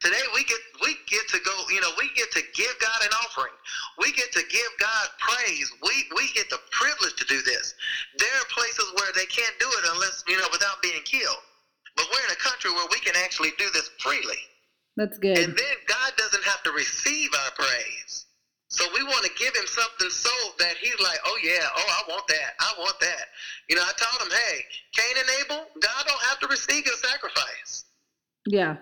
Today 0.00 0.22
we 0.34 0.42
get 0.44 0.58
we 0.82 0.96
get 1.06 1.28
to 1.28 1.38
go, 1.44 1.54
you 1.70 1.80
know, 1.80 1.90
we 1.98 2.10
get 2.16 2.30
to 2.32 2.42
give 2.54 2.74
God 2.80 2.98
an 3.02 3.14
offering. 3.26 3.54
We 3.98 4.10
get 4.12 4.32
to 4.32 4.42
give 4.50 4.70
God 4.78 5.06
praise. 5.18 5.70
We 5.82 6.06
we 6.16 6.32
get 6.34 6.50
the 6.50 6.58
privilege 6.70 7.14
to 7.18 7.26
do 7.26 7.42
this. 7.42 7.74
There 8.18 8.34
are 8.40 8.48
places 8.54 8.90
where 8.98 9.12
they 9.14 9.26
can't 9.26 9.54
do 9.58 9.70
it 9.70 9.84
unless, 9.94 10.24
you 10.26 10.38
know, 10.38 10.48
without 10.50 10.82
being 10.82 11.02
killed. 11.04 11.42
But 11.94 12.06
we're 12.10 12.24
in 12.26 12.34
a 12.34 12.42
country 12.42 12.70
where 12.72 12.86
we 12.90 12.98
can 13.00 13.14
actually 13.22 13.52
do 13.58 13.70
this 13.70 13.90
freely. 13.98 14.38
That's 14.96 15.18
good. 15.18 15.38
And 15.38 15.56
then 15.56 15.76
God 15.86 16.12
doesn't 16.16 16.44
have 16.44 16.62
to 16.64 16.72
receive 16.72 17.30
our 17.44 17.50
praise. 17.52 18.26
So 18.68 18.84
we 18.94 19.02
want 19.02 19.24
to 19.24 19.32
give 19.36 19.54
him 19.56 19.66
something 19.66 20.10
so 20.10 20.30
that 20.58 20.76
he's 20.80 20.98
like, 21.02 21.18
oh 21.26 21.38
yeah, 21.42 21.66
oh 21.76 21.88
I 21.90 22.02
want 22.08 22.26
that, 22.28 22.54
I 22.60 22.72
want 22.78 22.98
that. 23.00 23.26
You 23.68 23.74
know, 23.74 23.82
I 23.82 23.92
told 23.98 24.22
him, 24.22 24.30
hey, 24.30 24.64
Cain 24.94 25.14
and 25.18 25.28
Abel, 25.42 25.66
God 25.80 26.02
don't 26.06 26.22
have 26.30 26.38
to 26.40 26.46
receive 26.46 26.86
your 26.86 26.94
sacrifice. 26.94 27.84
Yeah. 28.46 28.76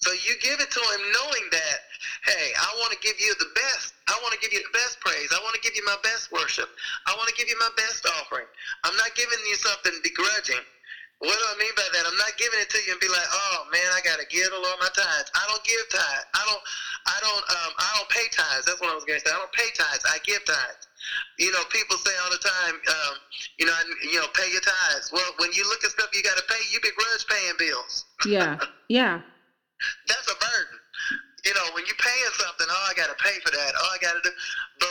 So 0.00 0.10
you 0.12 0.32
give 0.40 0.58
it 0.60 0.70
to 0.70 0.80
him 0.80 1.02
knowing 1.12 1.46
that, 1.52 1.78
hey, 2.24 2.52
I 2.56 2.72
want 2.80 2.92
to 2.92 2.98
give 3.04 3.20
you 3.20 3.34
the 3.38 3.52
best. 3.54 3.92
I 4.08 4.18
want 4.22 4.32
to 4.32 4.40
give 4.40 4.52
you 4.52 4.64
the 4.64 4.72
best 4.72 4.98
praise. 5.00 5.28
I 5.28 5.38
want 5.44 5.54
to 5.54 5.60
give 5.60 5.76
you 5.76 5.84
my 5.84 5.96
best 6.02 6.32
worship. 6.32 6.70
I 7.06 7.12
want 7.16 7.28
to 7.28 7.36
give 7.36 7.48
you 7.48 7.58
my 7.60 7.68
best 7.76 8.08
offering. 8.16 8.48
I'm 8.84 8.96
not 8.96 9.14
giving 9.14 9.38
you 9.48 9.56
something 9.56 9.92
begrudging. 10.02 10.64
What 11.20 11.36
do 11.36 11.44
I 11.52 11.56
mean 11.60 11.74
by 11.76 11.84
that? 11.84 12.08
I'm 12.08 12.16
not 12.16 12.32
giving 12.40 12.56
it 12.64 12.72
to 12.72 12.80
you 12.88 12.96
and 12.96 13.00
be 13.00 13.08
like, 13.12 13.28
oh 13.28 13.68
man, 13.68 13.84
I 13.92 14.00
gotta 14.00 14.24
give 14.32 14.48
the 14.48 14.56
Lord 14.56 14.80
my 14.80 14.88
tithes. 14.88 15.28
I 15.36 15.44
don't 15.52 15.60
give 15.68 15.84
tithes. 15.92 16.26
I 16.32 16.42
don't, 16.48 16.64
I 17.04 17.16
don't, 17.20 17.44
um, 17.44 17.72
I 17.76 17.88
don't 18.00 18.08
pay 18.08 18.24
tithes. 18.32 18.64
That's 18.64 18.80
what 18.80 18.88
I 18.88 18.96
was 18.96 19.04
gonna 19.04 19.20
say. 19.20 19.28
I 19.28 19.36
don't 19.36 19.52
pay 19.52 19.68
tithes. 19.76 20.00
I 20.08 20.16
give 20.24 20.40
tithes. 20.48 20.88
You 21.36 21.52
know, 21.52 21.60
people 21.68 22.00
say 22.00 22.16
all 22.24 22.32
the 22.32 22.40
time, 22.40 22.74
um, 22.88 23.14
you 23.60 23.68
know, 23.68 23.76
you 24.00 24.16
know, 24.16 24.32
pay 24.32 24.48
your 24.48 24.64
tithes. 24.64 25.12
Well, 25.12 25.28
when 25.36 25.52
you 25.52 25.68
look 25.68 25.84
at 25.84 25.92
stuff 25.92 26.08
you 26.16 26.24
gotta 26.24 26.44
pay, 26.48 26.60
you 26.72 26.80
begrudge 26.80 27.28
paying 27.28 27.56
bills. 27.60 28.08
Yeah, 28.24 28.56
yeah. 28.88 29.20
That's 30.08 30.24
a 30.24 30.36
burden 30.40 30.80
you 31.44 31.54
know, 31.54 31.66
when 31.72 31.84
you're 31.86 32.00
paying 32.00 32.34
something, 32.36 32.66
oh, 32.68 32.86
I 32.90 32.92
got 32.94 33.08
to 33.08 33.18
pay 33.22 33.40
for 33.40 33.50
that. 33.50 33.72
Oh, 33.76 33.90
I 33.94 33.98
got 33.98 34.12
to 34.20 34.22
do. 34.24 34.32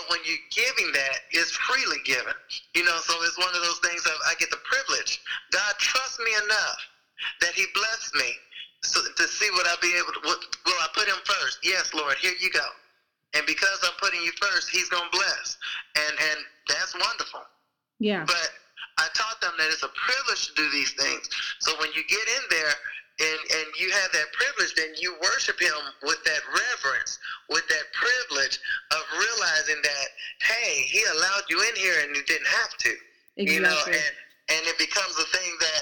When 0.10 0.20
you're 0.26 0.46
giving 0.52 0.92
that, 0.94 1.30
it's 1.32 1.52
freely 1.52 2.02
given. 2.04 2.34
You 2.76 2.84
know, 2.84 2.98
so 3.02 3.14
it's 3.24 3.38
one 3.38 3.54
of 3.54 3.62
those 3.62 3.80
things 3.80 4.06
of 4.06 4.14
I 4.28 4.34
get 4.40 4.50
the 4.50 4.62
privilege. 4.66 5.22
God 5.52 5.74
trusts 5.78 6.20
me 6.20 6.32
enough 6.46 6.80
that 7.42 7.54
He 7.54 7.66
blessed 7.74 8.16
me 8.16 8.32
so, 8.82 9.02
to 9.02 9.24
see 9.28 9.50
what 9.52 9.68
I'll 9.68 9.82
be 9.82 9.94
able 9.98 10.14
to. 10.14 10.22
What, 10.24 10.40
will 10.66 10.80
I 10.82 10.88
put 10.94 11.08
Him 11.08 11.20
first? 11.26 11.60
Yes, 11.64 11.94
Lord. 11.94 12.18
Here 12.18 12.34
you 12.40 12.50
go. 12.52 12.66
And 13.36 13.46
because 13.46 13.80
I'm 13.84 13.98
putting 14.00 14.22
you 14.22 14.32
first, 14.42 14.70
He's 14.70 14.90
gonna 14.90 15.10
bless, 15.12 15.58
and 15.96 16.16
and 16.32 16.40
that's 16.68 16.96
wonderful. 16.96 17.42
Yeah. 18.00 18.24
But 18.26 18.50
I 18.98 19.08
taught 19.14 19.40
them 19.42 19.54
that 19.58 19.68
it's 19.72 19.84
a 19.84 19.92
privilege 19.96 20.48
to 20.48 20.54
do 20.56 20.70
these 20.72 20.92
things. 20.94 21.30
So 21.60 21.72
when 21.80 21.90
you 21.96 22.04
get 22.08 22.26
in 22.28 22.44
there, 22.50 22.74
and 23.20 23.40
and 23.56 23.68
you 23.80 23.92
have 23.92 24.12
that 24.12 24.32
privilege, 24.34 24.74
then 24.76 24.96
you 25.00 25.16
worship 25.22 25.60
Him 25.60 25.76
with 26.04 26.24
that 26.24 26.42
reverence, 26.48 27.20
with 27.50 27.68
that 27.68 27.86
privilege 27.94 28.60
of 28.92 29.02
realizing 29.14 29.82
that 29.84 30.08
hey, 30.42 30.84
He 30.88 31.04
allowed 31.16 31.44
you 31.50 31.62
in 31.62 31.76
here 31.76 31.96
and 32.04 32.16
you 32.16 32.24
didn't 32.24 32.48
have 32.48 32.78
to. 32.78 32.94
Exactly. 33.38 33.56
You 33.56 33.62
know, 33.62 33.80
and 33.88 34.14
and 34.50 34.62
it 34.68 34.78
becomes 34.78 35.16
a 35.20 35.28
thing 35.36 35.52
that 35.60 35.82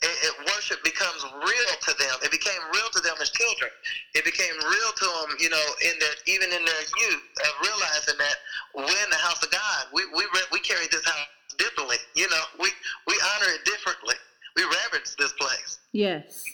it, 0.00 0.14
it, 0.30 0.34
worship 0.46 0.82
becomes 0.84 1.24
real 1.42 1.72
to 1.82 1.92
them. 1.98 2.14
It 2.22 2.30
became 2.30 2.60
real 2.72 2.88
to 2.92 3.00
them 3.00 3.16
as 3.20 3.30
children. 3.30 3.70
It 4.14 4.24
became 4.24 4.54
real 4.54 4.92
to 4.94 5.04
them, 5.04 5.36
you 5.40 5.50
know, 5.50 5.66
in 5.82 5.98
their 5.98 6.14
even 6.26 6.52
in 6.52 6.64
their 6.64 6.84
youth, 7.04 7.24
of 7.42 7.52
realizing 7.66 8.18
that 8.18 8.36
we're 8.74 9.02
in 9.04 9.10
the 9.10 9.22
house 9.22 9.42
of 9.42 9.50
God. 9.50 9.86
We 9.92 10.06
we 10.14 10.24
we 10.52 10.60
carry 10.60 10.86
this 10.90 11.04
house 11.04 11.26
differently. 11.58 11.96
You 12.14 12.28
know, 12.30 12.44
we 12.60 12.70
we 13.06 13.14
honor 13.34 13.52
it 13.52 13.64
differently. 13.64 14.14
We 14.56 14.64
reverence 14.64 15.14
this 15.18 15.32
place. 15.32 15.78
Yes. 15.92 16.44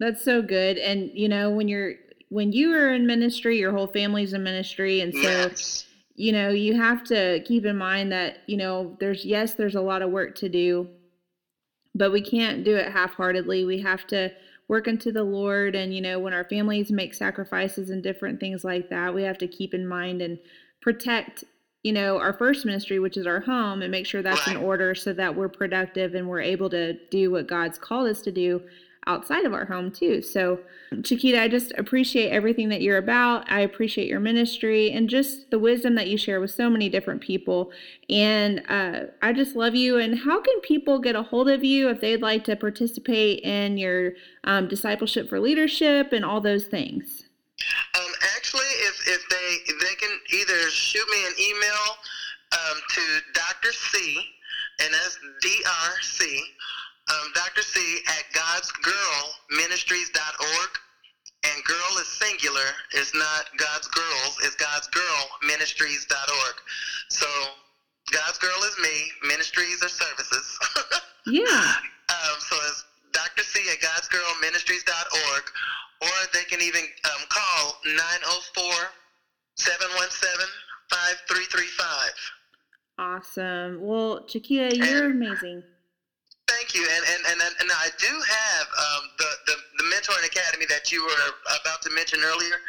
That's 0.00 0.24
so 0.24 0.42
good. 0.42 0.78
And 0.78 1.10
you 1.12 1.28
know, 1.28 1.50
when 1.50 1.68
you're 1.68 1.94
when 2.28 2.52
you 2.52 2.72
are 2.74 2.92
in 2.92 3.06
ministry, 3.06 3.58
your 3.58 3.72
whole 3.72 3.86
family's 3.86 4.32
in 4.32 4.42
ministry, 4.42 5.00
and 5.00 5.12
so 5.12 5.20
yes. 5.20 5.86
you 6.14 6.32
know 6.32 6.50
you 6.50 6.76
have 6.76 7.04
to 7.04 7.42
keep 7.44 7.64
in 7.64 7.76
mind 7.76 8.12
that 8.12 8.38
you 8.46 8.56
know 8.56 8.96
there's 9.00 9.24
yes, 9.24 9.54
there's 9.54 9.74
a 9.74 9.80
lot 9.80 10.02
of 10.02 10.10
work 10.10 10.36
to 10.36 10.48
do, 10.48 10.88
but 11.94 12.12
we 12.12 12.20
can't 12.20 12.64
do 12.64 12.76
it 12.76 12.92
half-heartedly. 12.92 13.64
We 13.64 13.80
have 13.80 14.06
to 14.08 14.30
work 14.68 14.86
unto 14.86 15.10
the 15.10 15.24
Lord, 15.24 15.74
and 15.74 15.94
you 15.94 16.00
know 16.00 16.18
when 16.18 16.34
our 16.34 16.44
families 16.44 16.92
make 16.92 17.14
sacrifices 17.14 17.90
and 17.90 18.02
different 18.02 18.38
things 18.38 18.64
like 18.64 18.90
that, 18.90 19.14
we 19.14 19.22
have 19.22 19.38
to 19.38 19.48
keep 19.48 19.74
in 19.74 19.86
mind 19.86 20.22
and 20.22 20.38
protect 20.80 21.42
you 21.82 21.92
know 21.92 22.18
our 22.18 22.32
first 22.32 22.66
ministry 22.66 22.98
which 22.98 23.16
is 23.16 23.26
our 23.26 23.40
home 23.40 23.82
and 23.82 23.90
make 23.90 24.06
sure 24.06 24.22
that's 24.22 24.46
right. 24.46 24.56
in 24.56 24.62
order 24.62 24.94
so 24.94 25.12
that 25.12 25.34
we're 25.34 25.48
productive 25.48 26.14
and 26.14 26.28
we're 26.28 26.40
able 26.40 26.68
to 26.68 26.94
do 27.10 27.30
what 27.30 27.46
god's 27.46 27.78
called 27.78 28.08
us 28.08 28.20
to 28.20 28.32
do 28.32 28.60
outside 29.08 29.44
of 29.44 29.54
our 29.54 29.64
home 29.64 29.90
too. 29.90 30.22
So, 30.22 30.60
Chiquita, 31.02 31.40
I 31.40 31.48
just 31.48 31.72
appreciate 31.76 32.30
everything 32.30 32.68
that 32.68 32.82
you're 32.82 32.98
about. 32.98 33.50
I 33.50 33.60
appreciate 33.60 34.06
your 34.06 34.20
ministry 34.20 34.92
and 34.92 35.08
just 35.08 35.50
the 35.50 35.58
wisdom 35.58 35.94
that 35.96 36.08
you 36.08 36.16
share 36.16 36.40
with 36.40 36.50
so 36.50 36.70
many 36.70 36.88
different 36.88 37.22
people. 37.22 37.72
And 38.08 38.62
uh, 38.68 39.06
I 39.22 39.32
just 39.32 39.56
love 39.56 39.74
you. 39.74 39.98
And 39.98 40.18
how 40.18 40.40
can 40.40 40.60
people 40.60 41.00
get 41.00 41.16
a 41.16 41.22
hold 41.22 41.48
of 41.48 41.64
you 41.64 41.88
if 41.88 42.00
they'd 42.00 42.22
like 42.22 42.44
to 42.44 42.54
participate 42.54 43.40
in 43.40 43.78
your 43.78 44.12
um, 44.44 44.68
discipleship 44.68 45.28
for 45.28 45.40
leadership 45.40 46.12
and 46.12 46.24
all 46.24 46.40
those 46.40 46.66
things? 46.66 47.24
Um, 47.94 48.12
actually, 48.36 48.70
if, 48.86 49.08
if 49.08 49.28
they 49.30 49.74
they 49.80 49.94
can 49.94 50.16
either 50.32 50.70
shoot 50.70 51.06
me 51.10 51.26
an 51.26 51.32
email 51.40 51.84
um, 52.52 52.78
to 52.90 53.00
Dr. 53.34 53.72
C, 53.72 54.20
and 54.80 54.94
that's 54.94 55.18
D 55.40 55.48
R 55.66 56.00
C 56.02 56.44
um, 57.08 57.32
Dr. 57.34 57.62
C 57.62 58.00
at 58.06 58.24
godsgirlministries.org. 59.78 60.70
And 61.44 61.64
girl 61.64 61.98
is 62.00 62.08
singular. 62.08 62.74
It's 62.92 63.14
not 63.14 63.46
God's 63.56 63.86
girls. 63.88 64.38
It's 64.42 64.56
God's 64.56 64.88
girl 64.88 65.28
ministries.org. 65.46 66.54
So 67.10 67.26
God's 68.10 68.38
girl 68.38 68.58
is 68.64 68.76
me. 68.82 69.28
Ministries 69.28 69.82
are 69.82 69.88
services. 69.88 70.58
yeah. 71.26 71.74
Um, 72.08 72.40
so 72.40 72.56
it's 72.68 72.84
Dr. 73.12 73.44
C 73.44 73.60
at 73.70 73.78
godsgirlministries.org. 73.78 75.42
Or 76.00 76.08
they 76.32 76.44
can 76.44 76.60
even 76.60 76.82
um, 77.04 77.26
call 77.28 77.80
904 77.84 78.64
717 79.56 80.48
5335. 80.90 82.12
Awesome. 82.98 83.78
Well, 83.80 84.24
Chiquita, 84.26 84.76
you're 84.76 85.06
and, 85.06 85.22
amazing. 85.22 85.62
Thank 86.48 86.74
you, 86.74 86.80
and 86.80 87.04
and 87.04 87.40
and, 87.42 87.54
and 87.60 87.70
I 87.70 87.88
do 87.98 88.08
have 88.08 88.66
um, 88.72 89.02
the 89.18 89.30
the 89.46 89.56
mentoring 89.98 90.26
academy 90.26 90.66
that 90.70 90.92
you 90.92 91.02
were 91.02 91.26
about 91.58 91.82
to 91.82 91.90
mention 91.90 92.20
earlier, 92.22 92.62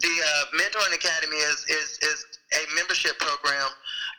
the 0.00 0.12
uh, 0.12 0.44
mentoring 0.60 0.94
academy 0.94 1.36
is 1.36 1.64
is 1.68 1.98
is 2.04 2.26
a 2.52 2.62
membership 2.76 3.18
program, 3.18 3.70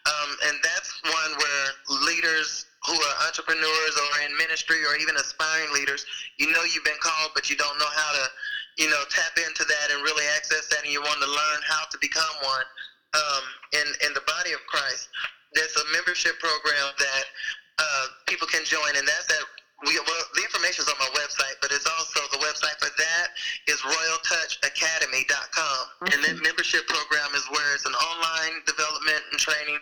um, 0.10 0.30
and 0.50 0.58
that's 0.64 0.90
one 1.04 1.32
where 1.38 1.68
leaders 2.10 2.66
who 2.88 2.94
are 2.94 3.16
entrepreneurs 3.28 3.96
or 3.98 4.22
in 4.26 4.38
ministry 4.38 4.82
or 4.86 4.96
even 4.98 5.16
aspiring 5.16 5.72
leaders, 5.74 6.06
you 6.38 6.52
know 6.52 6.62
you've 6.64 6.86
been 6.86 7.02
called, 7.02 7.32
but 7.34 7.50
you 7.50 7.56
don't 7.56 7.78
know 7.80 7.90
how 7.94 8.12
to, 8.14 8.26
you 8.78 8.90
know, 8.90 9.02
tap 9.10 9.34
into 9.42 9.66
that 9.66 9.90
and 9.90 10.02
really 10.04 10.26
access 10.38 10.68
that, 10.70 10.84
and 10.84 10.92
you 10.92 11.02
want 11.02 11.22
to 11.22 11.30
learn 11.30 11.60
how 11.66 11.86
to 11.90 11.98
become 12.02 12.36
one 12.42 12.68
um, 13.14 13.44
in 13.74 13.88
in 14.10 14.12
the 14.14 14.26
body 14.26 14.54
of 14.54 14.62
Christ. 14.68 15.10
There's 15.54 15.76
a 15.78 15.86
membership 15.94 16.38
program 16.40 16.92
that 17.00 17.26
uh, 17.80 18.06
people 18.28 18.48
can 18.48 18.66
join, 18.66 18.98
and 18.98 19.08
that's 19.08 19.30
at 19.32 19.46
we, 19.84 20.00
well, 20.00 20.26
the 20.34 20.42
information 20.42 20.88
is 20.88 20.90
on 20.90 20.96
my 20.98 21.12
website, 21.20 21.60
but 21.62 21.72
it's 21.72 21.86
also 21.86 22.24
the 22.32 22.40
website 22.40 22.80
for 22.80 22.88
that 22.88 23.28
is 23.68 23.82
royaltouchacademy.com. 23.84 25.52
Awesome. 25.60 26.08
And 26.16 26.24
that 26.24 26.40
membership 26.42 26.88
program 26.88 27.36
is 27.36 27.44
where 27.52 27.76
it's 27.76 27.86
an 27.86 27.94
online 27.94 28.64
development 28.66 29.22
and 29.32 29.40
training. 29.40 29.78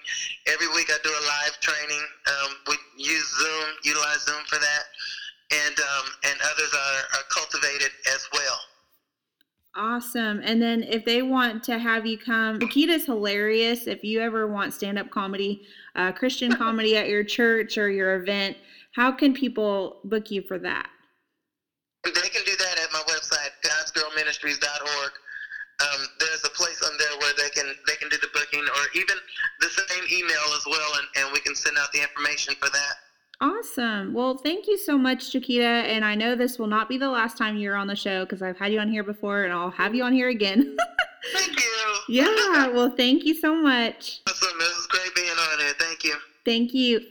Every 0.48 0.68
week 0.74 0.90
I 0.90 0.98
do 1.04 1.14
a 1.14 1.24
live 1.24 1.60
training. 1.62 2.02
Um, 2.26 2.58
we 2.68 2.76
use 2.98 3.28
Zoom, 3.38 3.70
utilize 3.84 4.26
Zoom 4.26 4.44
for 4.50 4.58
that, 4.58 4.84
and 5.52 5.78
um, 5.78 6.06
and 6.26 6.42
others 6.42 6.74
are, 6.74 7.02
are 7.14 7.26
cultivated 7.30 7.92
as 8.16 8.28
well. 8.34 8.60
Awesome. 10.24 10.42
And 10.44 10.62
then 10.62 10.84
if 10.84 11.04
they 11.06 11.22
want 11.22 11.64
to 11.64 11.78
have 11.78 12.06
you 12.06 12.18
come, 12.18 12.60
Nikita's 12.60 13.06
hilarious. 13.06 13.88
If 13.88 14.04
you 14.04 14.22
ever 14.22 14.48
want 14.48 14.74
stand 14.74 14.98
up 14.98 15.10
comedy, 15.10 15.64
uh, 15.96 16.12
Christian 16.12 16.54
comedy 16.58 16.96
at 16.98 17.10
your 17.10 17.24
church 17.24 17.78
or 17.78 17.90
your 17.90 18.16
event, 18.16 18.58
how 18.96 19.12
can 19.12 19.34
people 19.34 20.00
book 20.06 20.32
you 20.32 20.42
for 20.42 20.58
that? 20.60 20.90
They 22.06 22.12
can 22.12 22.44
do 22.46 22.56
that 22.58 22.80
at 22.80 22.92
my 22.92 23.02
website, 23.08 23.52
godsgirlministries.org. 23.64 25.12
Um, 25.82 26.08
there's 26.20 26.44
a 26.46 26.50
place 26.50 26.82
on 26.84 26.92
there 27.00 27.18
where 27.20 27.34
they 27.38 27.50
can 27.50 27.74
they 27.88 27.96
can 27.96 28.08
do 28.10 28.18
the 28.18 28.30
booking 28.34 28.62
or 28.62 28.84
even 28.96 29.16
the 29.60 29.68
same 29.68 30.04
email 30.12 30.46
as 30.56 30.64
well, 30.68 30.92
and, 30.98 31.08
and 31.18 31.34
we 31.34 31.40
can 31.40 31.56
send 31.56 31.78
out 31.78 31.92
the 31.92 32.02
information 32.02 32.54
for 32.56 32.70
that. 32.70 32.94
Awesome. 33.44 34.14
Well, 34.14 34.38
thank 34.38 34.68
you 34.68 34.78
so 34.78 34.98
much, 34.98 35.32
Chiquita. 35.34 35.66
And 35.66 36.06
I 36.06 36.16
know 36.16 36.34
this 36.34 36.58
will 36.58 36.68
not 36.68 36.88
be 36.88 36.98
the 36.98 37.10
last 37.10 37.38
time 37.38 37.58
you're 37.58 37.76
on 37.76 37.88
the 37.88 37.96
show 37.96 38.24
because 38.24 38.42
I've 38.42 38.58
had 38.58 38.72
you 38.72 38.80
on 38.80 38.88
here 38.88 39.04
before 39.04 39.44
and 39.44 39.52
I'll 39.52 39.70
have 39.70 39.94
you 39.94 40.06
on 40.06 40.14
here 40.14 40.30
again. 40.30 40.78
thank 41.34 41.60
you. 41.60 41.96
Yeah. 42.08 42.68
Well, 42.68 42.92
thank 42.92 43.26
you 43.26 43.36
so 43.36 43.54
much. 43.54 44.22
Awesome. 44.30 44.58
This 44.60 44.70
is 44.70 44.88
great 44.88 45.14
being 45.14 45.28
on 45.28 45.60
here. 45.60 45.74
Thank 45.78 46.06
you. 46.06 46.16
Thank 46.46 46.74
you. 46.74 47.06